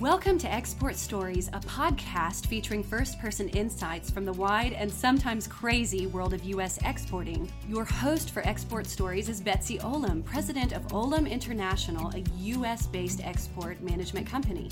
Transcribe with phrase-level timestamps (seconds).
[0.00, 5.46] Welcome to Export Stories, a podcast featuring first person insights from the wide and sometimes
[5.46, 6.78] crazy world of U.S.
[6.86, 7.52] exporting.
[7.68, 12.86] Your host for Export Stories is Betsy Olam, president of Olam International, a U.S.
[12.86, 14.70] based export management company.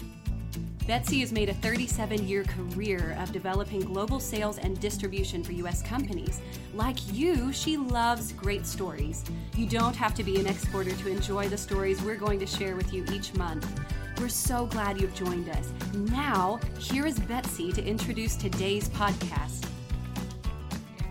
[0.87, 5.83] Betsy has made a 37 year career of developing global sales and distribution for U.S.
[5.83, 6.41] companies.
[6.73, 9.27] Like you, she loves great stories.
[9.55, 12.77] You don't have to be an exporter to enjoy the stories we're going to share
[12.77, 13.79] with you each month.
[14.21, 15.73] We're so glad you've joined us.
[15.95, 19.65] Now, here is Betsy to introduce today's podcast.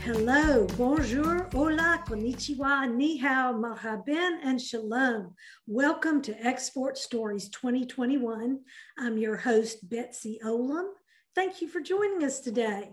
[0.01, 5.33] Hello, bonjour, hola, konnichiwa, ni hao, marhaban, and shalom.
[5.67, 8.59] Welcome to Export Stories 2021.
[8.99, 10.89] I'm your host, Betsy Olam.
[11.33, 12.91] Thank you for joining us today.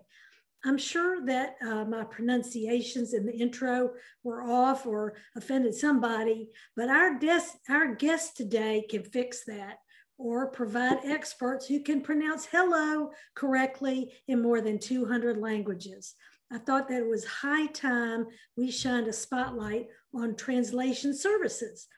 [0.64, 3.90] I'm sure that uh, my pronunciations in the intro
[4.22, 9.78] were off or offended somebody, but our, des- our guest today can fix that
[10.18, 16.14] or provide experts who can pronounce hello correctly in more than 200 languages.
[16.52, 21.88] I thought that it was high time we shined a spotlight on translation services.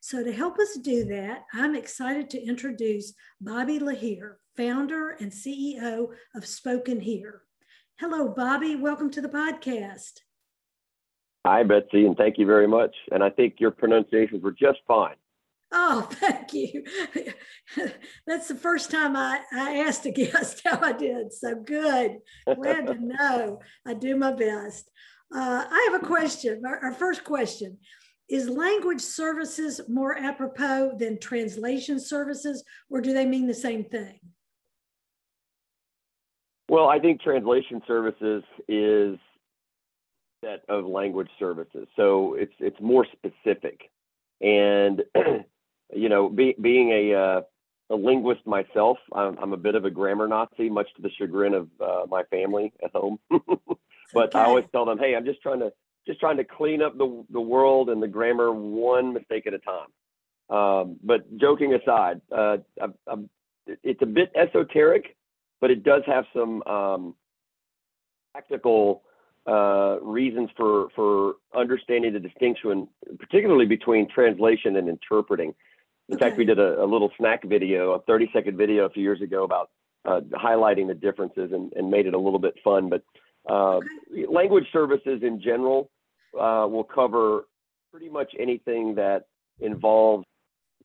[0.00, 6.08] So, to help us do that, I'm excited to introduce Bobby Lahire, founder and CEO
[6.34, 7.42] of Spoken Here.
[7.98, 8.76] Hello, Bobby.
[8.76, 10.20] Welcome to the podcast.
[11.46, 12.94] Hi, Betsy, and thank you very much.
[13.12, 15.16] And I think your pronunciations were just fine.
[15.76, 16.84] Oh, thank you.
[18.26, 21.32] That's the first time I, I asked a guest how I did.
[21.32, 22.18] So good.
[22.46, 23.60] Glad to know.
[23.86, 24.88] I do my best.
[25.34, 26.62] Uh, I have a question.
[26.64, 27.78] Our, our first question
[28.28, 34.20] Is language services more apropos than translation services, or do they mean the same thing?
[36.68, 39.18] Well, I think translation services is
[40.42, 41.88] set of language services.
[41.96, 43.90] So it's it's more specific.
[44.40, 45.02] And
[45.92, 47.40] you know, be, being a, uh,
[47.90, 51.54] a linguist myself, I'm, I'm, a bit of a grammar Nazi, much to the chagrin
[51.54, 53.18] of uh, my family at home.
[53.30, 54.38] but okay.
[54.38, 55.72] I always tell them, hey, I'm just trying to
[56.06, 59.58] just trying to clean up the the world and the grammar one mistake at a
[59.58, 59.88] time.
[60.50, 63.14] Um, but joking aside, uh, I, I,
[63.82, 65.16] it's a bit esoteric,
[65.60, 67.14] but it does have some um,
[68.32, 69.02] practical
[69.46, 75.54] uh, reasons for for understanding the distinction, particularly between translation and interpreting.
[76.08, 76.24] In okay.
[76.24, 79.22] fact, we did a, a, little snack video, a 30 second video a few years
[79.22, 79.70] ago about
[80.04, 82.90] uh, highlighting the differences and, and, made it a little bit fun.
[82.90, 83.02] But
[83.48, 84.26] uh, okay.
[84.28, 85.90] language services in general
[86.38, 87.46] uh, will cover
[87.90, 89.24] pretty much anything that
[89.60, 90.26] involves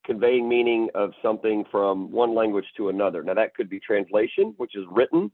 [0.06, 3.22] conveying meaning of something from one language to another.
[3.22, 5.30] Now, that could be translation, which is written,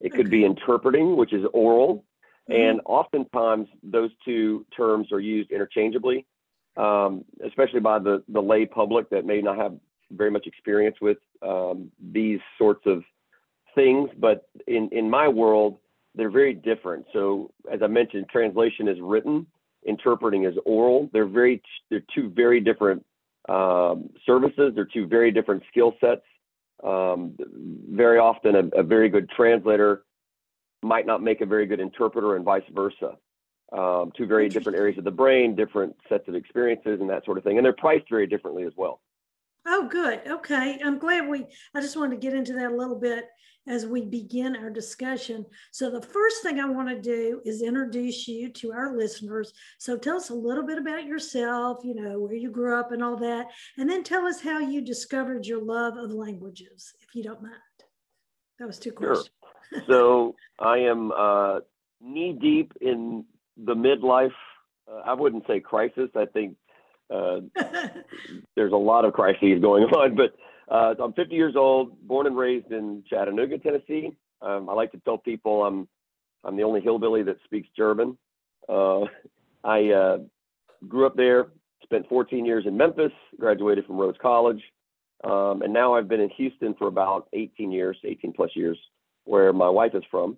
[0.00, 2.04] it could be interpreting, which is oral.
[2.50, 2.60] Mm-hmm.
[2.60, 6.26] And oftentimes, those two terms are used interchangeably
[6.78, 9.74] um, especially by the, the lay public that may not have
[10.12, 13.02] very much experience with um, these sorts of
[13.74, 14.08] things.
[14.18, 15.78] But in, in my world,
[16.14, 17.04] they're very different.
[17.12, 19.46] So as I mentioned, translation is written,
[19.84, 21.10] interpreting is oral.
[21.12, 23.04] They're very they're two very different
[23.48, 24.72] um, services.
[24.74, 26.22] They're two very different skill sets.
[26.82, 27.36] Um,
[27.90, 30.04] very often, a, a, very good translator
[30.80, 33.16] might not make a very good interpreter, and vice versa
[33.72, 37.38] um, two very different areas of the brain, different sets of experiences, and that sort
[37.38, 37.58] of thing.
[37.58, 39.00] And they're priced very differently as well.
[39.66, 40.22] Oh, good.
[40.26, 40.80] Okay.
[40.82, 43.26] I'm glad we, I just wanted to get into that a little bit
[43.66, 45.44] as we begin our discussion.
[45.72, 49.52] So, the first thing I want to do is introduce you to our listeners.
[49.78, 53.02] So, tell us a little bit about yourself, you know, where you grew up and
[53.02, 53.48] all that.
[53.76, 57.54] And then tell us how you discovered your love of languages, if you don't mind.
[58.58, 59.30] That was two questions.
[59.70, 59.82] Sure.
[59.86, 61.60] so, I am uh,
[62.00, 63.24] knee deep in
[63.64, 64.32] the midlife,
[64.90, 66.10] uh, I wouldn't say crisis.
[66.16, 66.56] I think
[67.12, 67.40] uh,
[68.56, 70.34] there's a lot of crises going on, but
[70.72, 74.16] uh, I'm 50 years old, born and raised in Chattanooga, Tennessee.
[74.40, 75.88] Um, I like to tell people I'm
[76.44, 78.16] I'm the only hillbilly that speaks German.
[78.68, 79.00] Uh,
[79.64, 80.18] I uh,
[80.86, 81.48] grew up there,
[81.82, 84.62] spent 14 years in Memphis, graduated from Rhodes College,
[85.24, 88.78] um, and now I've been in Houston for about 18 years, 18 plus years,
[89.24, 90.36] where my wife is from.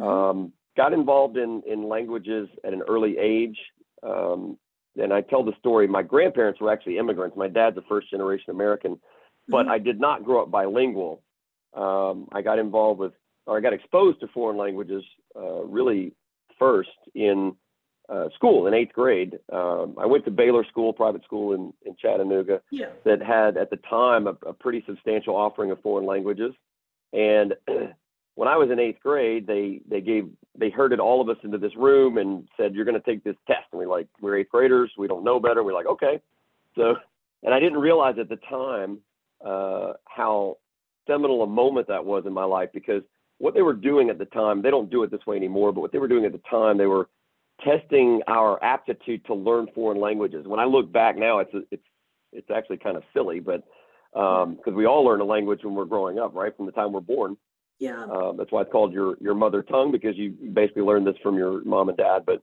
[0.00, 0.02] Mm-hmm.
[0.02, 3.58] Um, got involved in, in languages at an early age.
[4.02, 4.58] Um,
[4.96, 7.36] and I tell the story, my grandparents were actually immigrants.
[7.36, 8.98] My dad's a first generation American,
[9.48, 9.72] but mm-hmm.
[9.72, 11.22] I did not grow up bilingual.
[11.74, 13.12] Um, I got involved with,
[13.46, 15.02] or I got exposed to foreign languages
[15.36, 16.12] uh, really
[16.58, 17.56] first in
[18.08, 19.38] uh, school in eighth grade.
[19.52, 22.90] Um, I went to Baylor School, private school in, in Chattanooga, yeah.
[23.04, 26.52] that had at the time a, a pretty substantial offering of foreign languages.
[27.12, 27.54] And
[28.34, 30.28] when I was in eighth grade, they they gave
[30.58, 33.36] they herded all of us into this room and said, "You're going to take this
[33.46, 35.62] test." And we like we're eighth graders, we don't know better.
[35.62, 36.20] We're like, okay.
[36.76, 36.96] So,
[37.42, 38.98] and I didn't realize at the time
[39.44, 40.58] uh, how
[41.06, 43.02] seminal a moment that was in my life because
[43.38, 45.80] what they were doing at the time, they don't do it this way anymore, but
[45.80, 47.08] what they were doing at the time, they were
[47.62, 50.46] testing our aptitude to learn foreign languages.
[50.46, 51.82] When I look back now, it's it's
[52.32, 53.62] it's actually kind of silly, but
[54.12, 56.92] because um, we all learn a language when we're growing up, right, from the time
[56.92, 57.36] we're born.
[57.84, 58.04] Yeah.
[58.04, 61.36] Uh, that's why it's called your your mother tongue because you basically learned this from
[61.36, 62.24] your mom and dad.
[62.24, 62.42] But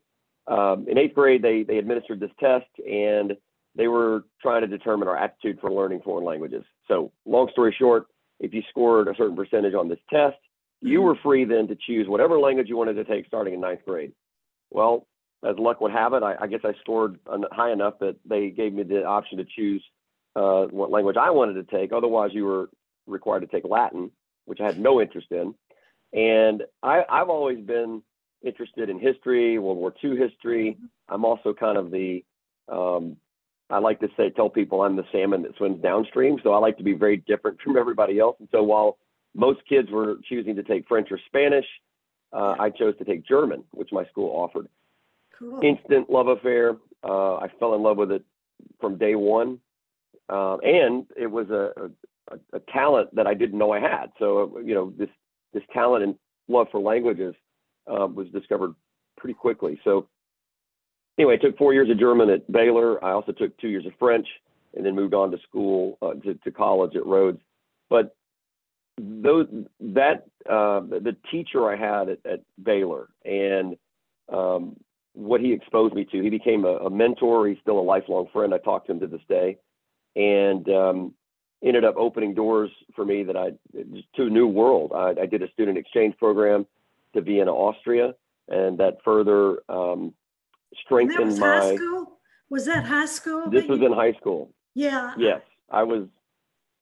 [0.52, 3.34] um, in eighth grade, they they administered this test and
[3.76, 6.64] they were trying to determine our aptitude for learning foreign languages.
[6.88, 8.06] So, long story short,
[8.40, 10.38] if you scored a certain percentage on this test,
[10.82, 11.08] you mm-hmm.
[11.08, 14.12] were free then to choose whatever language you wanted to take starting in ninth grade.
[14.70, 15.08] Well,
[15.44, 17.18] as luck would have it, I, I guess I scored
[17.52, 19.84] high enough that they gave me the option to choose
[20.36, 21.92] uh, what language I wanted to take.
[21.92, 22.70] Otherwise, you were
[23.08, 24.12] required to take Latin,
[24.46, 25.54] which I had no interest in.
[26.14, 28.02] And I, I've always been
[28.44, 30.78] interested in history, World War II history.
[31.08, 32.24] I'm also kind of the,
[32.68, 33.18] um,
[33.70, 36.38] I like to say, tell people I'm the salmon that swims downstream.
[36.44, 38.36] So I like to be very different from everybody else.
[38.40, 38.98] And so while
[39.34, 41.66] most kids were choosing to take French or Spanish,
[42.34, 44.68] uh, I chose to take German, which my school offered.
[45.38, 45.60] Cool.
[45.64, 46.78] Instant love affair.
[47.04, 48.24] Uh, I fell in love with it
[48.80, 49.60] from day one.
[50.30, 51.92] Uh, and it was a,
[52.32, 54.12] a, a, talent that I didn't know I had.
[54.20, 55.10] So, you know, this,
[55.54, 56.16] this talent and
[56.48, 57.36] love for languages
[57.88, 58.74] uh, was discovered
[59.18, 59.80] pretty quickly.
[59.84, 60.08] So,
[61.18, 63.04] anyway, I took four years of German at Baylor.
[63.04, 64.28] I also took two years of French
[64.76, 67.40] and then moved on to school, uh, to, to college at Rhodes.
[67.90, 68.16] But
[68.98, 69.48] those
[69.80, 73.76] that uh, the teacher I had at, at Baylor and
[74.32, 74.78] um,
[75.14, 77.48] what he exposed me to, he became a, a, mentor.
[77.48, 78.54] He's still a lifelong friend.
[78.54, 79.58] I talk to him to this day,
[80.16, 81.14] and um,
[81.64, 83.52] ended up opening doors for me that I
[84.16, 84.92] to a new world.
[84.94, 86.66] I, I did a student exchange program
[87.14, 88.14] to Vienna, Austria,
[88.48, 90.14] and that further um,
[90.86, 91.58] strengthened that my.
[91.58, 92.20] High school?
[92.50, 93.50] Was that high school?
[93.50, 94.54] This was in high school.
[94.74, 95.14] Yeah.
[95.18, 96.08] Yes, I was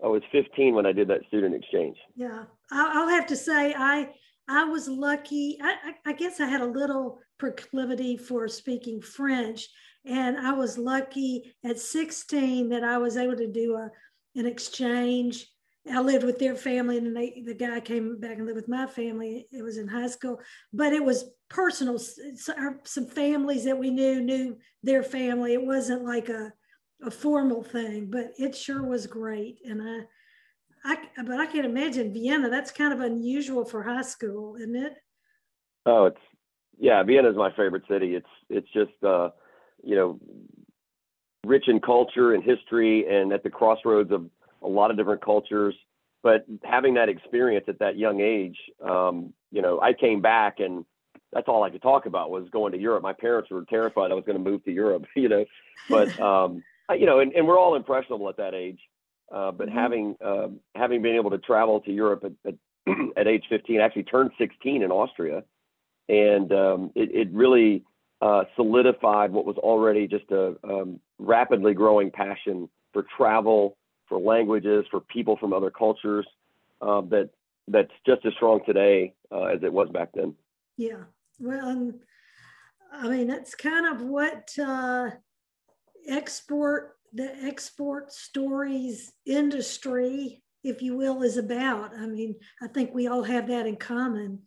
[0.04, 1.98] I was 15 when I did that student exchange.
[2.16, 4.10] Yeah, I'll have to say I
[4.48, 5.58] I was lucky.
[5.62, 9.68] I, I guess I had a little proclivity for speaking French,
[10.06, 13.90] and I was lucky at 16 that I was able to do a
[14.36, 15.48] an exchange.
[15.92, 18.86] I lived with their family, and they, the guy came back and lived with my
[18.86, 19.48] family.
[19.52, 20.40] It was in high school,
[20.74, 21.98] but it was personal.
[21.98, 25.54] Some families that we knew knew their family.
[25.54, 26.54] It wasn't like a
[27.02, 29.60] a formal thing, but it sure was great.
[29.66, 32.50] And I, I, but I can't imagine Vienna.
[32.50, 34.94] That's kind of unusual for high school, isn't it?
[35.86, 36.22] Oh, it's
[36.78, 37.02] yeah.
[37.04, 38.16] Vienna is my favorite city.
[38.16, 39.30] It's it's just uh,
[39.84, 40.20] you know
[41.46, 44.30] rich in culture and history, and at the crossroads of
[44.62, 45.76] a lot of different cultures.
[46.22, 50.86] But having that experience at that young age, um, you know, I came back and
[51.32, 53.04] that's all I could talk about was going to Europe.
[53.04, 55.46] My parents were terrified I was going to move to Europe, you know,
[55.90, 58.80] but um, you know, and, and we're all impressionable at that age.
[59.32, 59.78] Uh, but mm-hmm.
[59.78, 62.54] having uh, having been able to travel to Europe at,
[62.88, 65.44] at, at age 15, actually turned 16 in Austria,
[66.08, 67.84] and um, it, it, really
[68.22, 73.78] uh, solidified what was already just a um, rapidly growing passion for travel,
[74.08, 76.26] for languages, for people from other cultures.
[76.82, 77.30] Uh, that
[77.68, 80.34] that's just as strong today uh, as it was back then.
[80.78, 81.04] Yeah,
[81.40, 81.92] well,
[82.92, 85.10] I mean that's kind of what uh,
[86.08, 93.08] export the export stories industry if you will is about i mean i think we
[93.08, 94.40] all have that in common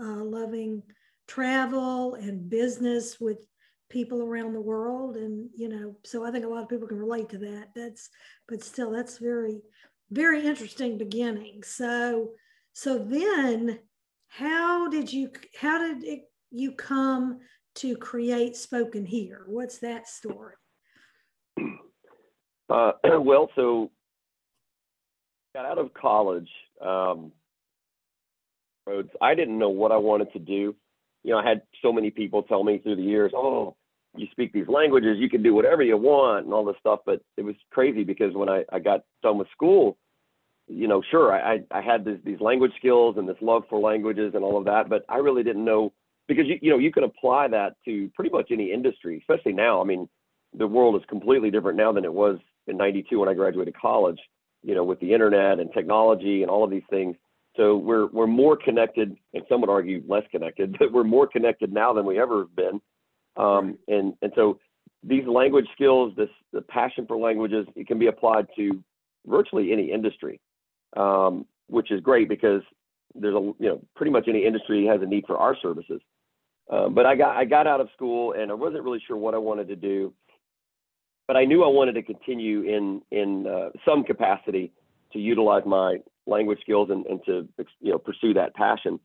[0.00, 0.82] uh, loving
[1.26, 3.38] travel and business with
[3.90, 6.98] people around the world and you know so i think a lot of people can
[6.98, 8.08] relate to that that's
[8.48, 9.60] but still that's very
[10.10, 12.30] very interesting beginning so
[12.72, 13.78] so then
[14.28, 17.40] how did you how did it, you come
[17.74, 20.54] to create spoken here what's that story
[22.70, 23.90] uh, well, so
[25.54, 26.48] got out of college.
[26.84, 27.32] Um,
[29.20, 30.74] I didn't know what I wanted to do.
[31.24, 33.76] You know, I had so many people tell me through the years, "Oh,
[34.16, 37.00] you speak these languages, you can do whatever you want," and all this stuff.
[37.04, 39.96] But it was crazy because when I, I got done with school,
[40.68, 44.32] you know, sure, I, I had this, these language skills and this love for languages
[44.34, 45.92] and all of that, but I really didn't know
[46.26, 49.80] because you, you know you can apply that to pretty much any industry, especially now.
[49.80, 50.08] I mean,
[50.56, 54.20] the world is completely different now than it was in 92 when I graduated college,
[54.62, 57.16] you know, with the internet and technology and all of these things.
[57.56, 61.72] So we're, we're more connected, and some would argue less connected, but we're more connected
[61.72, 62.80] now than we ever have been.
[63.36, 64.58] Um, and, and so
[65.02, 68.82] these language skills, this the passion for languages, it can be applied to
[69.26, 70.40] virtually any industry,
[70.96, 72.62] um, which is great because
[73.14, 76.00] there's a you know pretty much any industry has a need for our services.
[76.70, 79.34] Um, but I got I got out of school and I wasn't really sure what
[79.34, 80.14] I wanted to do
[81.26, 84.72] but I knew I wanted to continue in in uh, some capacity
[85.12, 87.48] to utilize my language skills and, and to
[87.80, 88.98] you know pursue that passion.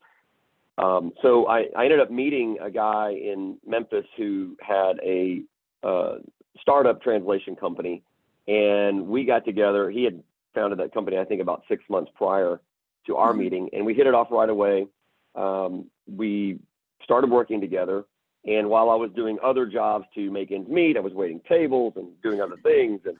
[0.77, 5.41] Um, so I, I ended up meeting a guy in Memphis who had a
[5.83, 6.19] uh,
[6.61, 8.01] startup translation company,
[8.47, 9.89] and we got together.
[9.89, 10.23] He had
[10.55, 12.61] founded that company, I think, about six months prior
[13.07, 13.39] to our mm-hmm.
[13.39, 14.87] meeting, and we hit it off right away.
[15.35, 16.59] Um, we
[17.03, 18.05] started working together,
[18.45, 21.93] and while I was doing other jobs to make ends meet, I was waiting tables
[21.97, 23.17] and doing other things, and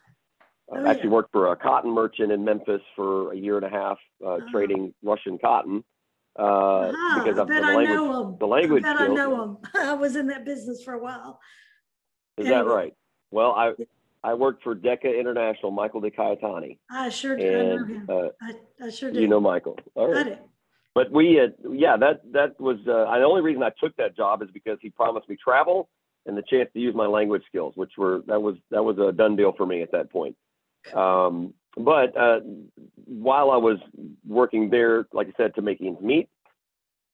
[0.71, 0.89] oh, yeah.
[0.89, 4.33] actually worked for a cotton merchant in Memphis for a year and a half, uh,
[4.33, 4.45] uh-huh.
[4.51, 5.83] trading Russian cotton.
[6.37, 7.23] Uh, uh-huh.
[7.23, 9.09] because of the language, the language I skills.
[9.09, 9.57] I know him.
[9.75, 11.39] I was in that business for a while.
[12.37, 12.63] Is anyway.
[12.63, 12.93] that right?
[13.31, 13.73] Well, I
[14.23, 16.77] I worked for Decca International, Michael De Cayetani.
[16.89, 17.53] I sure did.
[17.53, 18.07] And, I know him.
[18.09, 19.21] Uh, I, I sure did.
[19.21, 19.77] You know Michael.
[19.95, 20.27] All right.
[20.27, 20.39] I.
[20.95, 24.41] But we had, yeah, that that was uh, the only reason I took that job
[24.41, 25.89] is because he promised me travel
[26.25, 29.11] and the chance to use my language skills, which were that was that was a
[29.11, 30.35] done deal for me at that point.
[30.93, 32.39] Um, but uh,
[33.05, 33.77] while I was
[34.27, 36.29] working there, like I said, to make ends meet,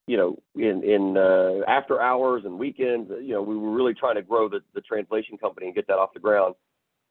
[0.08, 4.16] you know, in in uh, after hours and weekends, you know, we were really trying
[4.16, 6.56] to grow the the translation company and get that off the ground.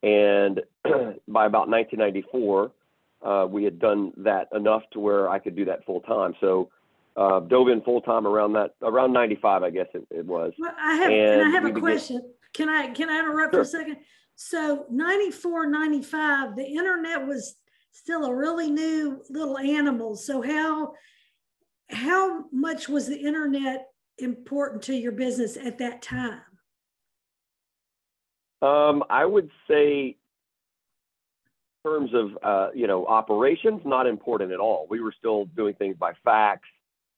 [0.03, 0.61] And
[1.29, 2.71] by about 1994,
[3.25, 6.35] uh, we had done that enough to where I could do that full time.
[6.41, 6.71] So
[7.17, 10.53] uh, dove in full time around that around 95, I guess it, it was.
[10.59, 12.23] Well, I have, and can I have a question?
[12.53, 13.65] Can I can I interrupt sure.
[13.65, 13.97] for a second?
[14.37, 17.57] So 94, 95, the internet was
[17.93, 20.17] still a really new little animal.
[20.17, 20.95] So how
[21.91, 23.89] how much was the internet
[24.19, 26.41] important to your business at that time?
[28.63, 30.17] Um, I would say,
[31.85, 34.87] in terms of uh, you know operations, not important at all.
[34.89, 36.63] We were still doing things by fax,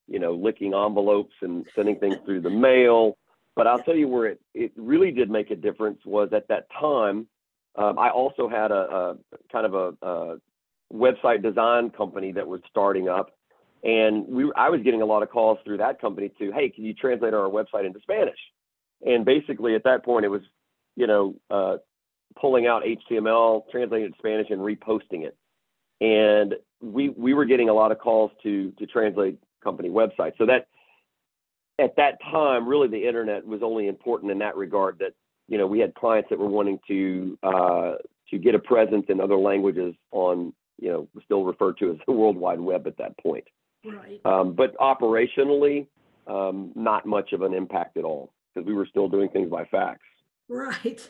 [0.08, 3.16] you know, licking envelopes and sending things through the mail.
[3.56, 6.68] But I'll tell you where it, it really did make a difference was at that
[6.78, 7.26] time.
[7.74, 9.16] Um, I also had a, a
[9.50, 10.36] kind of a, a,
[10.92, 13.32] website design company that was starting up,
[13.82, 16.84] and we I was getting a lot of calls through that company to, hey, can
[16.84, 18.38] you translate our website into Spanish?
[19.04, 20.42] And basically at that point it was
[20.96, 21.76] you know, uh,
[22.40, 25.36] pulling out HTML, translating it to Spanish, and reposting it.
[26.00, 30.36] And we we were getting a lot of calls to to translate company websites.
[30.38, 30.66] So that
[31.78, 34.98] at that time, really, the internet was only important in that regard.
[34.98, 35.12] That
[35.48, 37.92] you know, we had clients that were wanting to uh,
[38.30, 42.12] to get a presence in other languages on you know still referred to as the
[42.12, 43.44] World Wide Web at that point.
[43.84, 44.20] Right.
[44.24, 45.86] Um, but operationally,
[46.26, 49.64] um, not much of an impact at all because we were still doing things by
[49.66, 50.00] fax.
[50.48, 51.08] Right.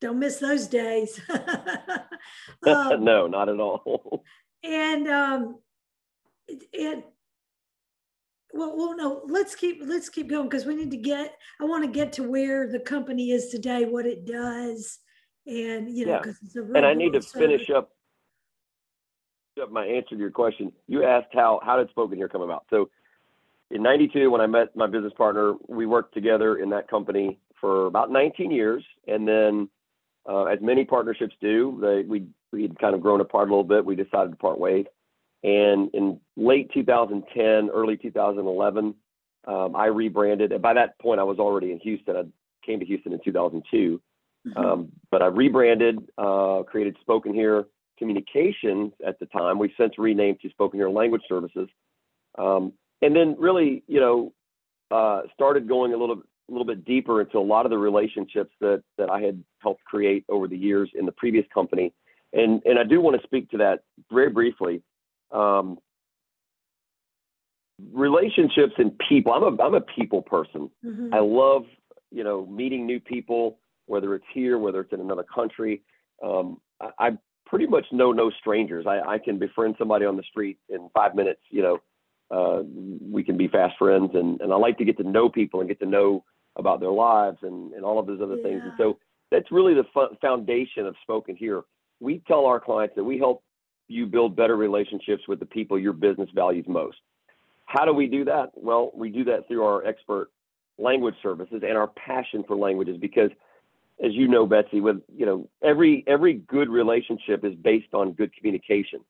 [0.00, 1.20] Don't miss those days.
[2.66, 4.24] um, no, not at all.
[4.64, 5.58] and um,
[6.78, 7.02] and
[8.52, 9.22] well, well, no.
[9.28, 11.36] Let's keep let's keep going because we need to get.
[11.60, 14.98] I want to get to where the company is today, what it does,
[15.46, 16.46] and you know, because yeah.
[16.46, 16.62] it's a.
[16.76, 17.46] and I need to service.
[17.46, 17.90] finish up
[19.60, 20.72] up my answer to your question.
[20.86, 22.66] You asked how how did Spoken Here come about.
[22.70, 22.90] So
[23.70, 27.86] in '92, when I met my business partner, we worked together in that company for
[27.86, 29.68] about 19 years, and then,
[30.28, 33.84] uh, as many partnerships do, they, we we'd kind of grown apart a little bit.
[33.84, 34.86] We decided to part ways,
[35.42, 38.94] and in late 2010, early 2011,
[39.46, 40.52] um, I rebranded.
[40.52, 42.16] And by that point, I was already in Houston.
[42.16, 42.22] I
[42.64, 44.00] came to Houston in 2002,
[44.46, 44.58] mm-hmm.
[44.58, 47.66] um, but I rebranded, uh, created Spoken Here
[47.98, 49.58] Communications at the time.
[49.58, 51.68] We've since renamed to Spoken Here Language Services,
[52.38, 54.32] um, and then really, you know,
[54.90, 58.52] uh, started going a little a little bit deeper into a lot of the relationships
[58.60, 61.92] that that I had helped create over the years in the previous company,
[62.32, 63.80] and and I do want to speak to that
[64.10, 64.82] very briefly.
[65.32, 65.78] Um,
[67.92, 69.32] relationships and people.
[69.32, 70.70] I'm a I'm a people person.
[70.84, 71.14] Mm-hmm.
[71.14, 71.64] I love
[72.10, 75.82] you know meeting new people, whether it's here, whether it's in another country.
[76.22, 77.10] Um, I, I
[77.46, 78.86] pretty much know no strangers.
[78.86, 81.40] I, I can befriend somebody on the street in five minutes.
[81.50, 81.78] You know,
[82.30, 82.62] uh,
[83.00, 85.68] we can be fast friends, and and I like to get to know people and
[85.68, 86.24] get to know
[86.56, 88.42] about their lives and, and all of those other yeah.
[88.42, 88.60] things.
[88.62, 88.98] And so
[89.30, 89.84] that's really the
[90.20, 91.62] foundation of Spoken Here.
[92.00, 93.42] We tell our clients that we help
[93.92, 96.98] you build better relationships with the people your business values most.
[97.66, 98.50] How do we do that?
[98.54, 100.30] Well, we do that through our expert
[100.78, 103.30] language services and our passion for languages because
[104.02, 108.34] as you know Betsy with you know every every good relationship is based on good
[108.34, 109.00] communication.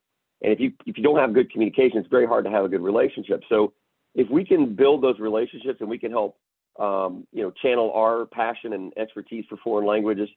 [0.43, 2.69] And if you if you don't have good communication, it's very hard to have a
[2.69, 3.43] good relationship.
[3.49, 3.73] So
[4.15, 6.37] if we can build those relationships and we can help
[6.79, 10.29] um, you know, channel our passion and expertise for foreign languages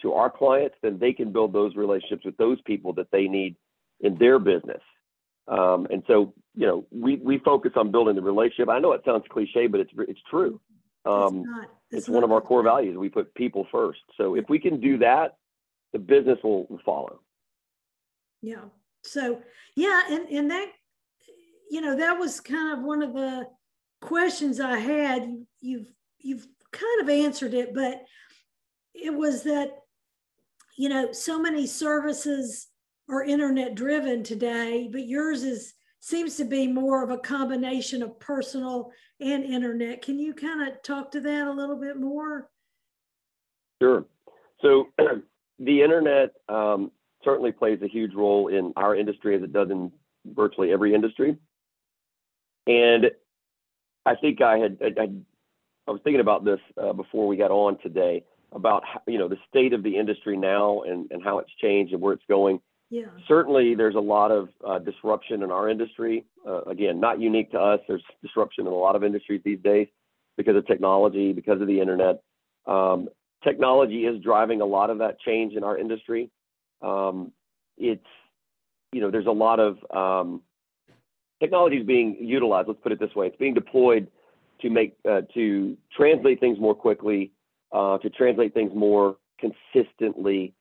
[0.00, 3.56] to our clients, then they can build those relationships with those people that they need
[4.02, 4.82] in their business.
[5.48, 8.68] Um, and so, you know, we, we focus on building the relationship.
[8.68, 10.60] I know it sounds cliche, but it's it's true.
[11.04, 12.96] Um, it's, not, it's, it's one of our core values.
[12.96, 14.00] We put people first.
[14.16, 15.36] So if we can do that,
[15.92, 17.20] the business will, will follow.
[18.40, 18.64] Yeah,
[19.02, 19.40] So
[19.76, 20.66] yeah, and and that
[21.70, 23.46] you know that was kind of one of the
[24.00, 25.28] questions I had.
[25.60, 28.02] You've you've kind of answered it, but
[28.94, 29.70] it was that
[30.76, 32.68] you know so many services
[33.08, 38.18] are internet driven today, but yours is seems to be more of a combination of
[38.18, 38.90] personal
[39.20, 40.02] and internet.
[40.02, 42.50] Can you kind of talk to that a little bit more?
[43.80, 44.04] Sure.
[44.60, 44.88] So
[45.60, 46.90] the internet um,
[47.24, 49.92] certainly plays a huge role in our industry as it does in
[50.26, 51.36] virtually every industry.
[52.66, 53.06] And
[54.04, 55.08] I think I had, I,
[55.86, 59.28] I was thinking about this uh, before we got on today about how, you know
[59.28, 62.60] the state of the industry now and, and how it's changed and where it's going.
[63.26, 66.26] Certainly, there's a lot of uh, disruption in our industry.
[66.46, 67.80] Uh, again, not unique to us.
[67.88, 69.88] There's disruption in a lot of industries these days
[70.36, 72.22] because of technology, because of the internet.
[72.66, 73.08] Um,
[73.42, 76.30] technology is driving a lot of that change in our industry.
[76.82, 77.32] Um,
[77.78, 78.04] it's,
[78.92, 80.42] you know, there's a lot of um,
[81.40, 82.68] technology is being utilized.
[82.68, 84.08] Let's put it this way: it's being deployed
[84.60, 87.32] to make uh, to translate things more quickly,
[87.72, 90.54] uh, to translate things more consistently.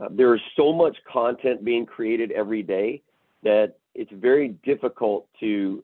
[0.00, 3.02] Uh, there is so much content being created every day
[3.42, 5.82] that it's very difficult to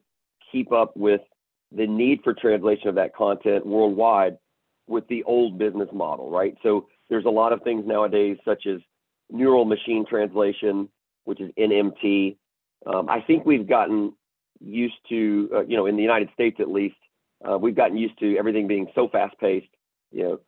[0.51, 1.21] keep up with
[1.75, 4.37] the need for translation of that content worldwide
[4.87, 6.55] with the old business model, right?
[6.61, 8.79] So there's a lot of things nowadays, such as
[9.31, 10.89] neural machine translation,
[11.23, 12.37] which is NMT.
[12.85, 14.13] Um, I think we've gotten
[14.59, 16.95] used to, uh, you know, in the United States at least,
[17.49, 19.67] uh, we've gotten used to everything being so fast paced.
[20.11, 20.39] You know,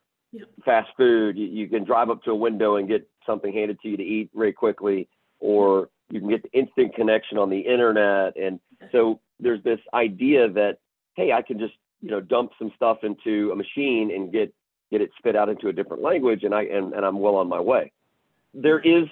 [0.63, 3.89] fast food, you, you, can drive up to a window and get something handed to
[3.89, 5.07] you to eat very quickly,
[5.39, 8.37] or you can get the instant connection on the internet.
[8.37, 8.59] And
[8.91, 10.77] so there's this idea that,
[11.15, 14.53] hey, I can just, you know, dump some stuff into a machine and get
[14.91, 17.49] get it spit out into a different language, and I and, and I'm well on
[17.49, 17.91] my way
[18.55, 19.07] there is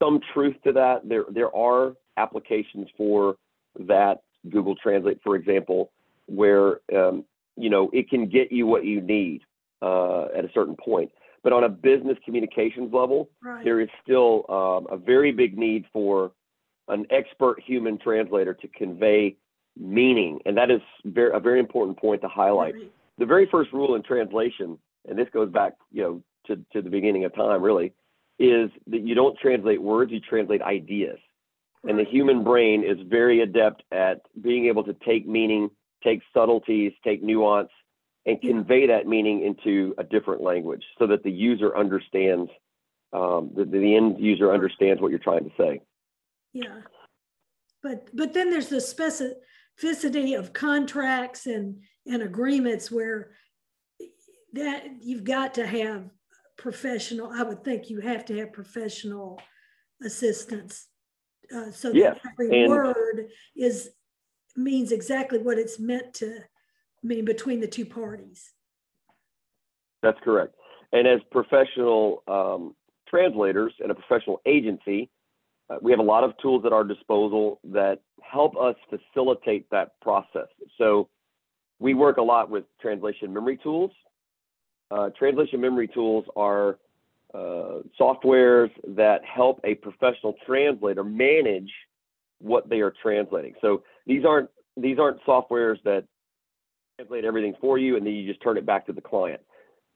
[0.00, 1.08] some truth to that.
[1.08, 3.36] There there are applications for
[3.80, 5.90] that Google Translate, for example,
[6.26, 7.24] where um,
[7.56, 9.42] you know it can get you what you need
[9.82, 11.10] uh, at a certain point.
[11.42, 13.64] But on a business communications level, right.
[13.64, 16.32] there is still um, a very big need for
[16.88, 19.36] an expert human translator to convey
[19.78, 22.74] meaning, and that is very, a very important point to highlight.
[22.74, 22.92] Right.
[23.18, 26.90] The very first rule in translation, and this goes back, you know, to, to the
[26.90, 27.92] beginning of time, really,
[28.38, 31.18] is that you don't translate words, you translate ideas.
[31.84, 35.70] And the human brain is very adept at being able to take meaning,
[36.02, 37.70] take subtleties, take nuance,
[38.28, 42.50] and convey that meaning into a different language so that the user understands,
[43.12, 45.80] um, the, the end user understands what you're trying to say.
[46.52, 46.80] Yeah.
[47.82, 53.30] But, but then there's the specificity of contracts and, and agreements where
[54.52, 56.10] that you've got to have
[56.56, 59.40] professional, I would think you have to have professional
[60.02, 60.88] assistance.
[61.54, 62.18] Uh, so yes.
[62.22, 63.90] that every and word is
[64.56, 66.40] means exactly what it's meant to
[67.02, 68.52] mean between the two parties.
[70.02, 70.54] That's correct.
[70.92, 72.74] And as professional um,
[73.08, 75.10] translators and a professional agency,
[75.68, 80.00] uh, we have a lot of tools at our disposal that help us facilitate that
[80.00, 80.48] process.
[80.78, 81.08] So
[81.78, 83.90] we work a lot with translation memory tools
[84.90, 86.78] uh, translation memory tools are
[87.34, 91.70] uh, softwares that help a professional translator manage
[92.38, 93.54] what they are translating.
[93.60, 96.04] So these aren't these aren't softwares that
[96.98, 99.40] translate everything for you and then you just turn it back to the client.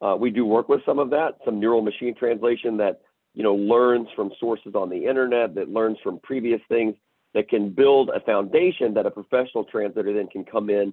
[0.01, 3.01] Uh, we do work with some of that, some neural machine translation that
[3.35, 6.95] you know learns from sources on the internet, that learns from previous things,
[7.35, 10.93] that can build a foundation that a professional translator then can come in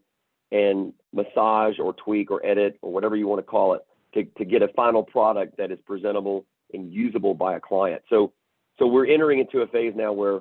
[0.52, 3.82] and massage or tweak or edit or whatever you want to call it
[4.14, 8.02] to, to get a final product that is presentable and usable by a client.
[8.10, 8.32] So,
[8.80, 10.38] so we're entering into a phase now where,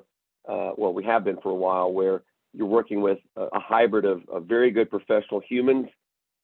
[0.47, 2.23] uh, well, we have been for a while, where
[2.53, 5.87] you're working with a, hybrid of, of very good professional humans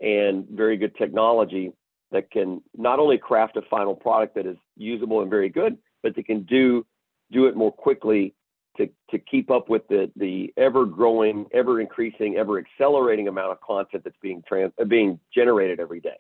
[0.02, 1.72] and very good technology
[2.12, 6.16] that can not only craft a final product that is usable and very good, but
[6.16, 6.86] they can do
[7.32, 8.36] do it more quickly
[8.78, 13.62] to, to keep up with the, the ever growing, ever increasing, ever accelerating amount of
[13.62, 16.18] content that's being trans, being generated every day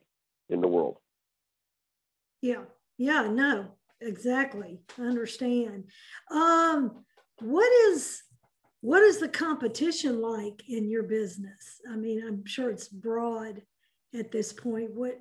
[0.49, 0.97] in the world.
[2.41, 2.63] Yeah,
[2.97, 3.67] yeah, no,
[4.01, 4.79] exactly.
[4.97, 5.85] I understand.
[6.31, 7.03] Um,
[7.39, 8.23] what is
[8.81, 11.81] what is the competition like in your business?
[11.91, 13.61] I mean, I'm sure it's broad
[14.17, 14.91] at this point.
[14.93, 15.19] What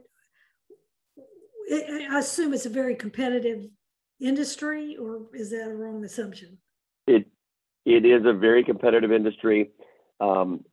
[1.73, 3.65] I assume it's a very competitive
[4.21, 6.59] industry, or is that a wrong assumption?
[7.07, 7.27] It
[7.85, 9.71] it is a very competitive industry.
[10.21, 10.65] Um,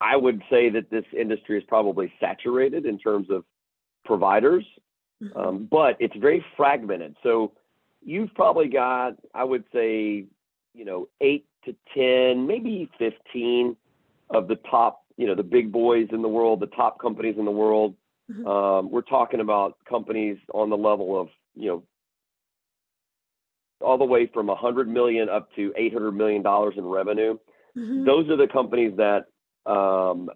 [0.00, 3.44] I would say that this industry is probably saturated in terms of
[4.04, 4.64] providers,
[5.22, 5.38] mm-hmm.
[5.38, 7.16] um, but it's very fragmented.
[7.22, 7.52] So
[8.02, 10.26] you've probably got, I would say,
[10.74, 13.76] you know, eight to 10, maybe 15
[14.30, 17.44] of the top, you know, the big boys in the world, the top companies in
[17.44, 17.94] the world.
[18.30, 18.46] Mm-hmm.
[18.46, 21.82] Um, we're talking about companies on the level of, you know,
[23.80, 27.38] all the way from 100 million up to 800 million dollars in revenue.
[27.76, 28.04] Mm-hmm.
[28.04, 29.26] Those are the companies that
[29.70, 30.30] um,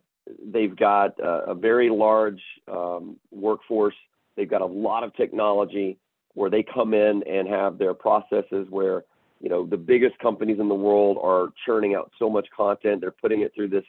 [0.46, 3.94] they've got a, a very large um, workforce.
[4.36, 5.98] They've got a lot of technology
[6.34, 9.04] where they come in and have their processes where
[9.40, 13.00] you know the biggest companies in the world are churning out so much content.
[13.00, 13.84] They're putting it through this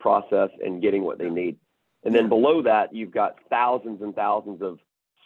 [0.00, 1.56] process and getting what they need.
[2.04, 4.78] And then below that, you've got thousands and thousands of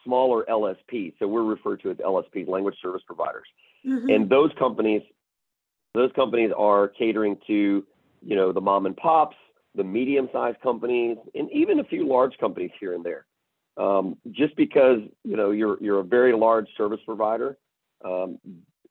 [0.05, 1.15] smaller LSPs.
[1.19, 3.47] So we're referred to as LSPs, language service providers.
[3.87, 4.09] Mm-hmm.
[4.09, 5.03] And those companies,
[5.95, 7.85] those companies are catering to,
[8.25, 9.37] you know, the mom and pops,
[9.75, 13.27] the medium-sized companies, and even a few large companies here and there.
[13.77, 17.57] Um, just because you know you're you're a very large service provider
[18.05, 18.39] um,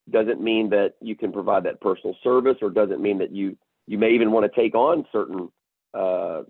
[0.10, 3.98] doesn't mean that you can provide that personal service, or doesn't mean that you you
[3.98, 5.50] may even want to take on certain
[5.94, 6.44] uh,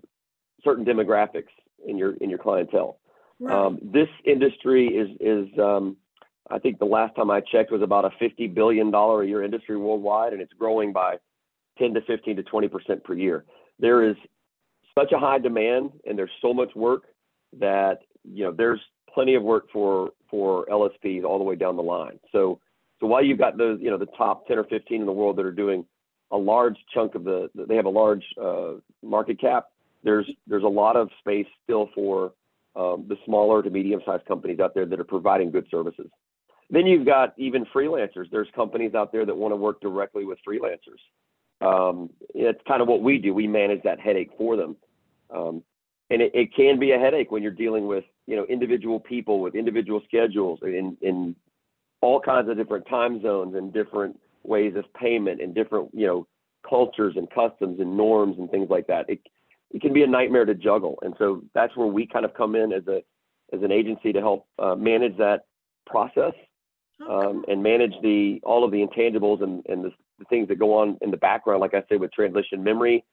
[0.64, 1.50] certain demographics
[1.86, 2.98] in your in your clientele.
[3.40, 3.54] Right.
[3.54, 5.96] Um, this industry is is um,
[6.50, 9.42] I think the last time I checked was about a fifty billion dollar a year
[9.42, 11.16] industry worldwide, and it's growing by
[11.78, 13.44] ten to fifteen to twenty percent per year.
[13.78, 14.16] There is
[14.96, 17.04] such a high demand, and there's so much work
[17.58, 18.80] that you know there's
[19.12, 22.18] plenty of work for for LSPs all the way down the line.
[22.30, 22.60] So
[23.02, 25.36] so while you've got those you know the top ten or fifteen in the world
[25.36, 25.84] that are doing
[26.30, 29.66] a large chunk of the they have a large uh, market cap
[30.04, 32.32] there's there's a lot of space still for
[32.74, 36.08] um, the smaller to medium-sized companies out there that are providing good services.
[36.70, 38.30] Then you've got even freelancers.
[38.30, 41.00] There's companies out there that want to work directly with freelancers.
[41.60, 43.34] Um, it's kind of what we do.
[43.34, 44.76] We manage that headache for them,
[45.30, 45.62] um,
[46.10, 49.40] and it, it, can be a headache when you're dealing with you know individual people
[49.40, 51.36] with individual schedules in in
[52.02, 56.26] all kinds of different time zones and different ways of payment and different you know
[56.68, 59.08] cultures and customs and norms and things like that.
[59.08, 59.20] It,
[59.70, 60.98] it can be a nightmare to juggle.
[61.02, 63.02] And so that's where we kind of come in as a
[63.52, 65.44] as an agency to help uh, manage that
[65.86, 66.32] process
[67.08, 70.78] um, and manage the all of the intangibles and, and the, the, things that go
[70.78, 73.04] on in the background, like I said, with translation memory,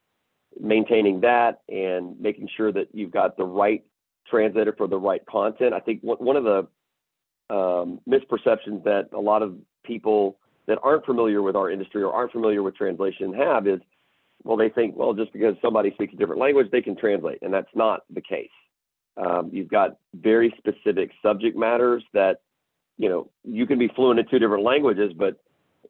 [0.60, 3.84] maintaining that and making sure that you've got the right
[4.30, 5.73] translator for the right content.
[5.73, 6.67] I think one of the
[7.50, 12.32] um, misperceptions that a lot of people that aren't familiar with our industry or aren't
[12.32, 13.80] familiar with translation have is
[14.44, 17.54] well, they think, well, just because somebody speaks a different language, they can translate, and
[17.54, 18.50] that's not the case.
[19.18, 22.42] Um, you've got very specific subject matters that,
[22.98, 25.42] you know, you can be fluent in two different languages, but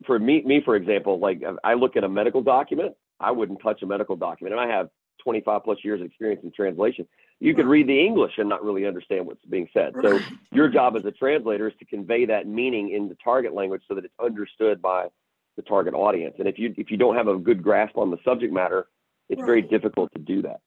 [0.06, 3.84] for me, me for example, like I look at a medical document, I wouldn't touch
[3.84, 4.90] a medical document, and I have
[5.24, 7.08] 25 plus years of experience in translation.
[7.40, 9.94] You could read the English and not really understand what's being said.
[10.02, 10.20] So
[10.52, 13.96] your job as a translator is to convey that meaning in the target language so
[13.96, 15.08] that it's understood by
[15.56, 16.36] the target audience.
[16.40, 18.88] And if you if you don't have a good grasp on the subject matter,
[19.30, 19.46] it's right.
[19.46, 20.60] very difficult to do that.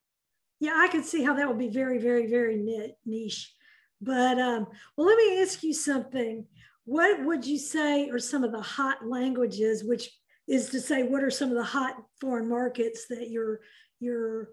[0.60, 2.56] Yeah, I can see how that would be very, very, very
[3.04, 3.52] niche.
[4.00, 6.46] But um, well, let me ask you something.
[6.84, 10.10] What would you say are some of the hot languages, which
[10.48, 13.60] is to say, what are some of the hot foreign markets that you're
[14.00, 14.50] you're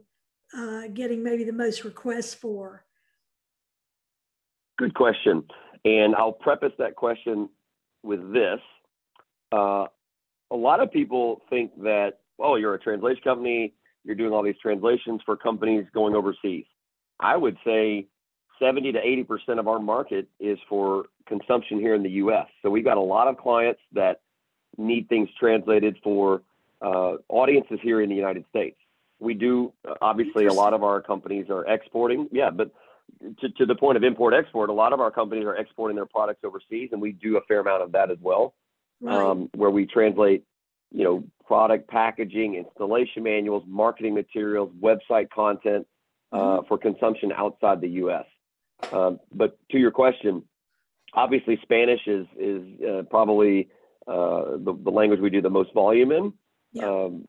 [0.56, 2.84] uh, getting maybe the most requests for?
[4.78, 5.44] Good question.
[5.86, 7.50] And I'll preface that question
[8.04, 8.60] with this.
[9.52, 9.86] Uh,
[10.52, 14.58] a lot of people think that, oh, you're a translation company, you're doing all these
[14.62, 16.66] translations for companies going overseas.
[17.20, 18.08] I would say
[18.60, 22.48] 70 to 80% of our market is for consumption here in the US.
[22.62, 24.22] So we've got a lot of clients that
[24.78, 26.42] need things translated for
[26.82, 28.78] uh, audiences here in the United States.
[29.20, 32.30] We do, uh, obviously, a lot of our companies are exporting.
[32.32, 32.72] Yeah, but
[33.42, 36.06] to, to the point of import export, a lot of our companies are exporting their
[36.06, 38.54] products overseas, and we do a fair amount of that as well
[39.02, 39.16] right.
[39.16, 40.44] um, where we translate,
[40.92, 45.88] you know, product packaging, installation manuals, marketing materials, website content
[46.32, 46.68] uh, mm-hmm.
[46.68, 48.26] for consumption outside the U.S.
[48.92, 50.44] Um, but to your question,
[51.14, 53.70] obviously Spanish is is uh, probably
[54.08, 56.34] uh, the, the language we do the most volume in.
[56.72, 56.86] Yeah.
[56.86, 57.28] Um,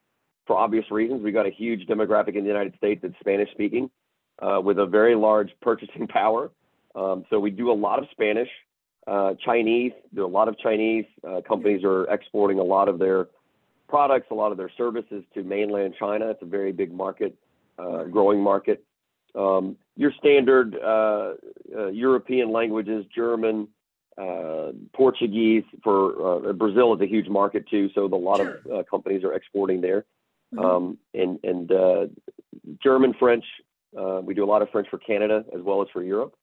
[0.50, 3.88] for obvious reasons, We've got a huge demographic in the United States that's Spanish speaking,
[4.42, 6.50] uh, with a very large purchasing power.
[6.96, 8.48] Um, so we do a lot of Spanish.
[9.06, 12.98] Uh, Chinese, there are a lot of Chinese uh, companies are exporting a lot of
[12.98, 13.28] their
[13.88, 16.30] products, a lot of their services to mainland China.
[16.30, 17.36] It's a very big market,
[17.78, 18.84] uh, growing market.
[19.36, 21.34] Um, your standard uh,
[21.76, 23.68] uh, European languages, German,
[24.18, 25.62] uh, Portuguese.
[25.84, 28.58] For Brazil is a huge market too, so a lot sure.
[28.68, 30.04] of companies are exporting there.
[30.54, 30.64] Mm-hmm.
[30.64, 32.10] Um, and and
[32.82, 33.44] German, French.
[34.22, 36.34] we do a lot of French for Canada as well as for Europe.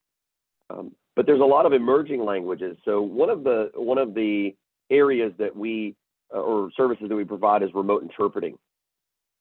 [0.69, 2.77] Um, but there's a lot of emerging languages.
[2.85, 4.55] So one of the one of the
[4.89, 5.95] areas that we
[6.33, 8.57] uh, or services that we provide is remote interpreting.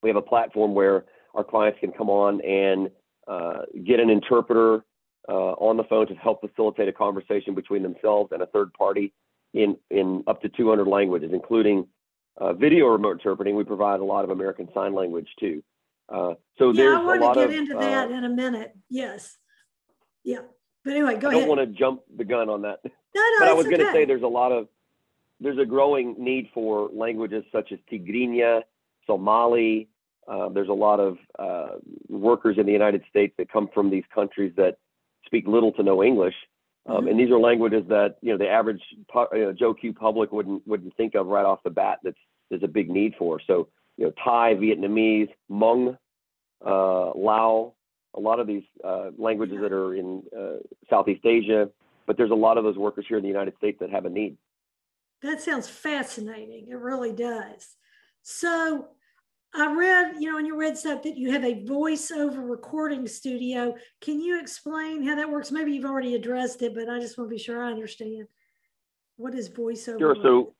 [0.02, 2.90] We have a platform where our clients can come on and
[3.26, 4.84] uh, get an interpreter
[5.28, 9.12] uh, on the phone to help facilitate a conversation between themselves and a third party
[9.52, 11.86] in, in up to 200 languages, including
[12.38, 13.56] uh, video remote interpreting.
[13.56, 15.62] We provide a lot of American Sign Language too.
[16.08, 18.76] Uh, so yeah, there's I want to get of, into uh, that in a minute.
[18.88, 19.36] Yes.
[20.24, 20.40] Yeah.
[20.84, 21.46] But anyway, go I ahead.
[21.46, 22.78] don't want to jump the gun on that.
[22.84, 24.68] no, no, but I was going to say there's a lot of
[25.40, 28.62] there's a growing need for languages such as Tigrinya,
[29.06, 29.88] Somali.
[30.28, 34.04] Uh, there's a lot of uh, workers in the United States that come from these
[34.14, 34.78] countries that
[35.24, 36.34] speak little to no English,
[36.86, 37.10] um, Mhm.
[37.10, 40.66] and these are languages that you know the average you know, Joe Q public wouldn't
[40.66, 41.98] wouldn't think of right off the bat.
[42.02, 42.18] That's
[42.48, 43.40] there's a big need for.
[43.40, 45.98] So you know Thai, Vietnamese, Hmong,
[46.64, 47.74] uh, Lao,
[48.14, 51.70] a lot of these uh, languages that are in uh, Southeast Asia.
[52.06, 54.10] But there's a lot of those workers here in the United States that have a
[54.10, 54.36] need.
[55.22, 56.68] That sounds fascinating.
[56.68, 57.76] It really does.
[58.22, 58.88] So
[59.56, 63.74] I read, you know, on your website that you have a voiceover recording studio.
[64.02, 65.50] Can you explain how that works?
[65.50, 68.26] Maybe you've already addressed it, but I just want to be sure I understand.
[69.16, 69.98] What is voiceover?
[69.98, 70.16] Sure.
[70.22, 70.54] So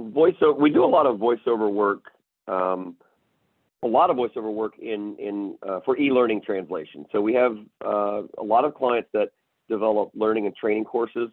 [0.00, 2.04] voiceover, we do a lot of voiceover work,
[2.46, 2.96] um,
[3.82, 7.06] a lot of voiceover work in in uh, for e-learning translation.
[7.10, 9.30] So we have uh, a lot of clients that
[9.70, 11.30] develop learning and training courses.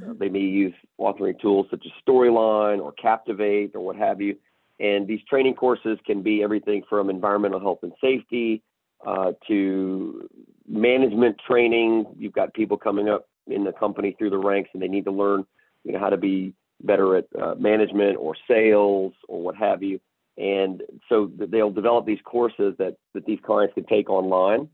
[0.00, 0.18] Uh, Mhm.
[0.18, 4.36] they may use authoring tools such as Storyline or Captivate or what have you.
[4.80, 8.62] And these training courses can be everything from environmental health and safety
[9.06, 10.28] uh, to
[10.68, 12.06] management training.
[12.16, 15.10] You've got people coming up in the company through the ranks and they need to
[15.10, 15.44] learn,
[15.84, 20.00] you know, how to be better at uh, management or sales or what have you.
[20.36, 24.68] And so they'll develop these courses that, that these clients can take online.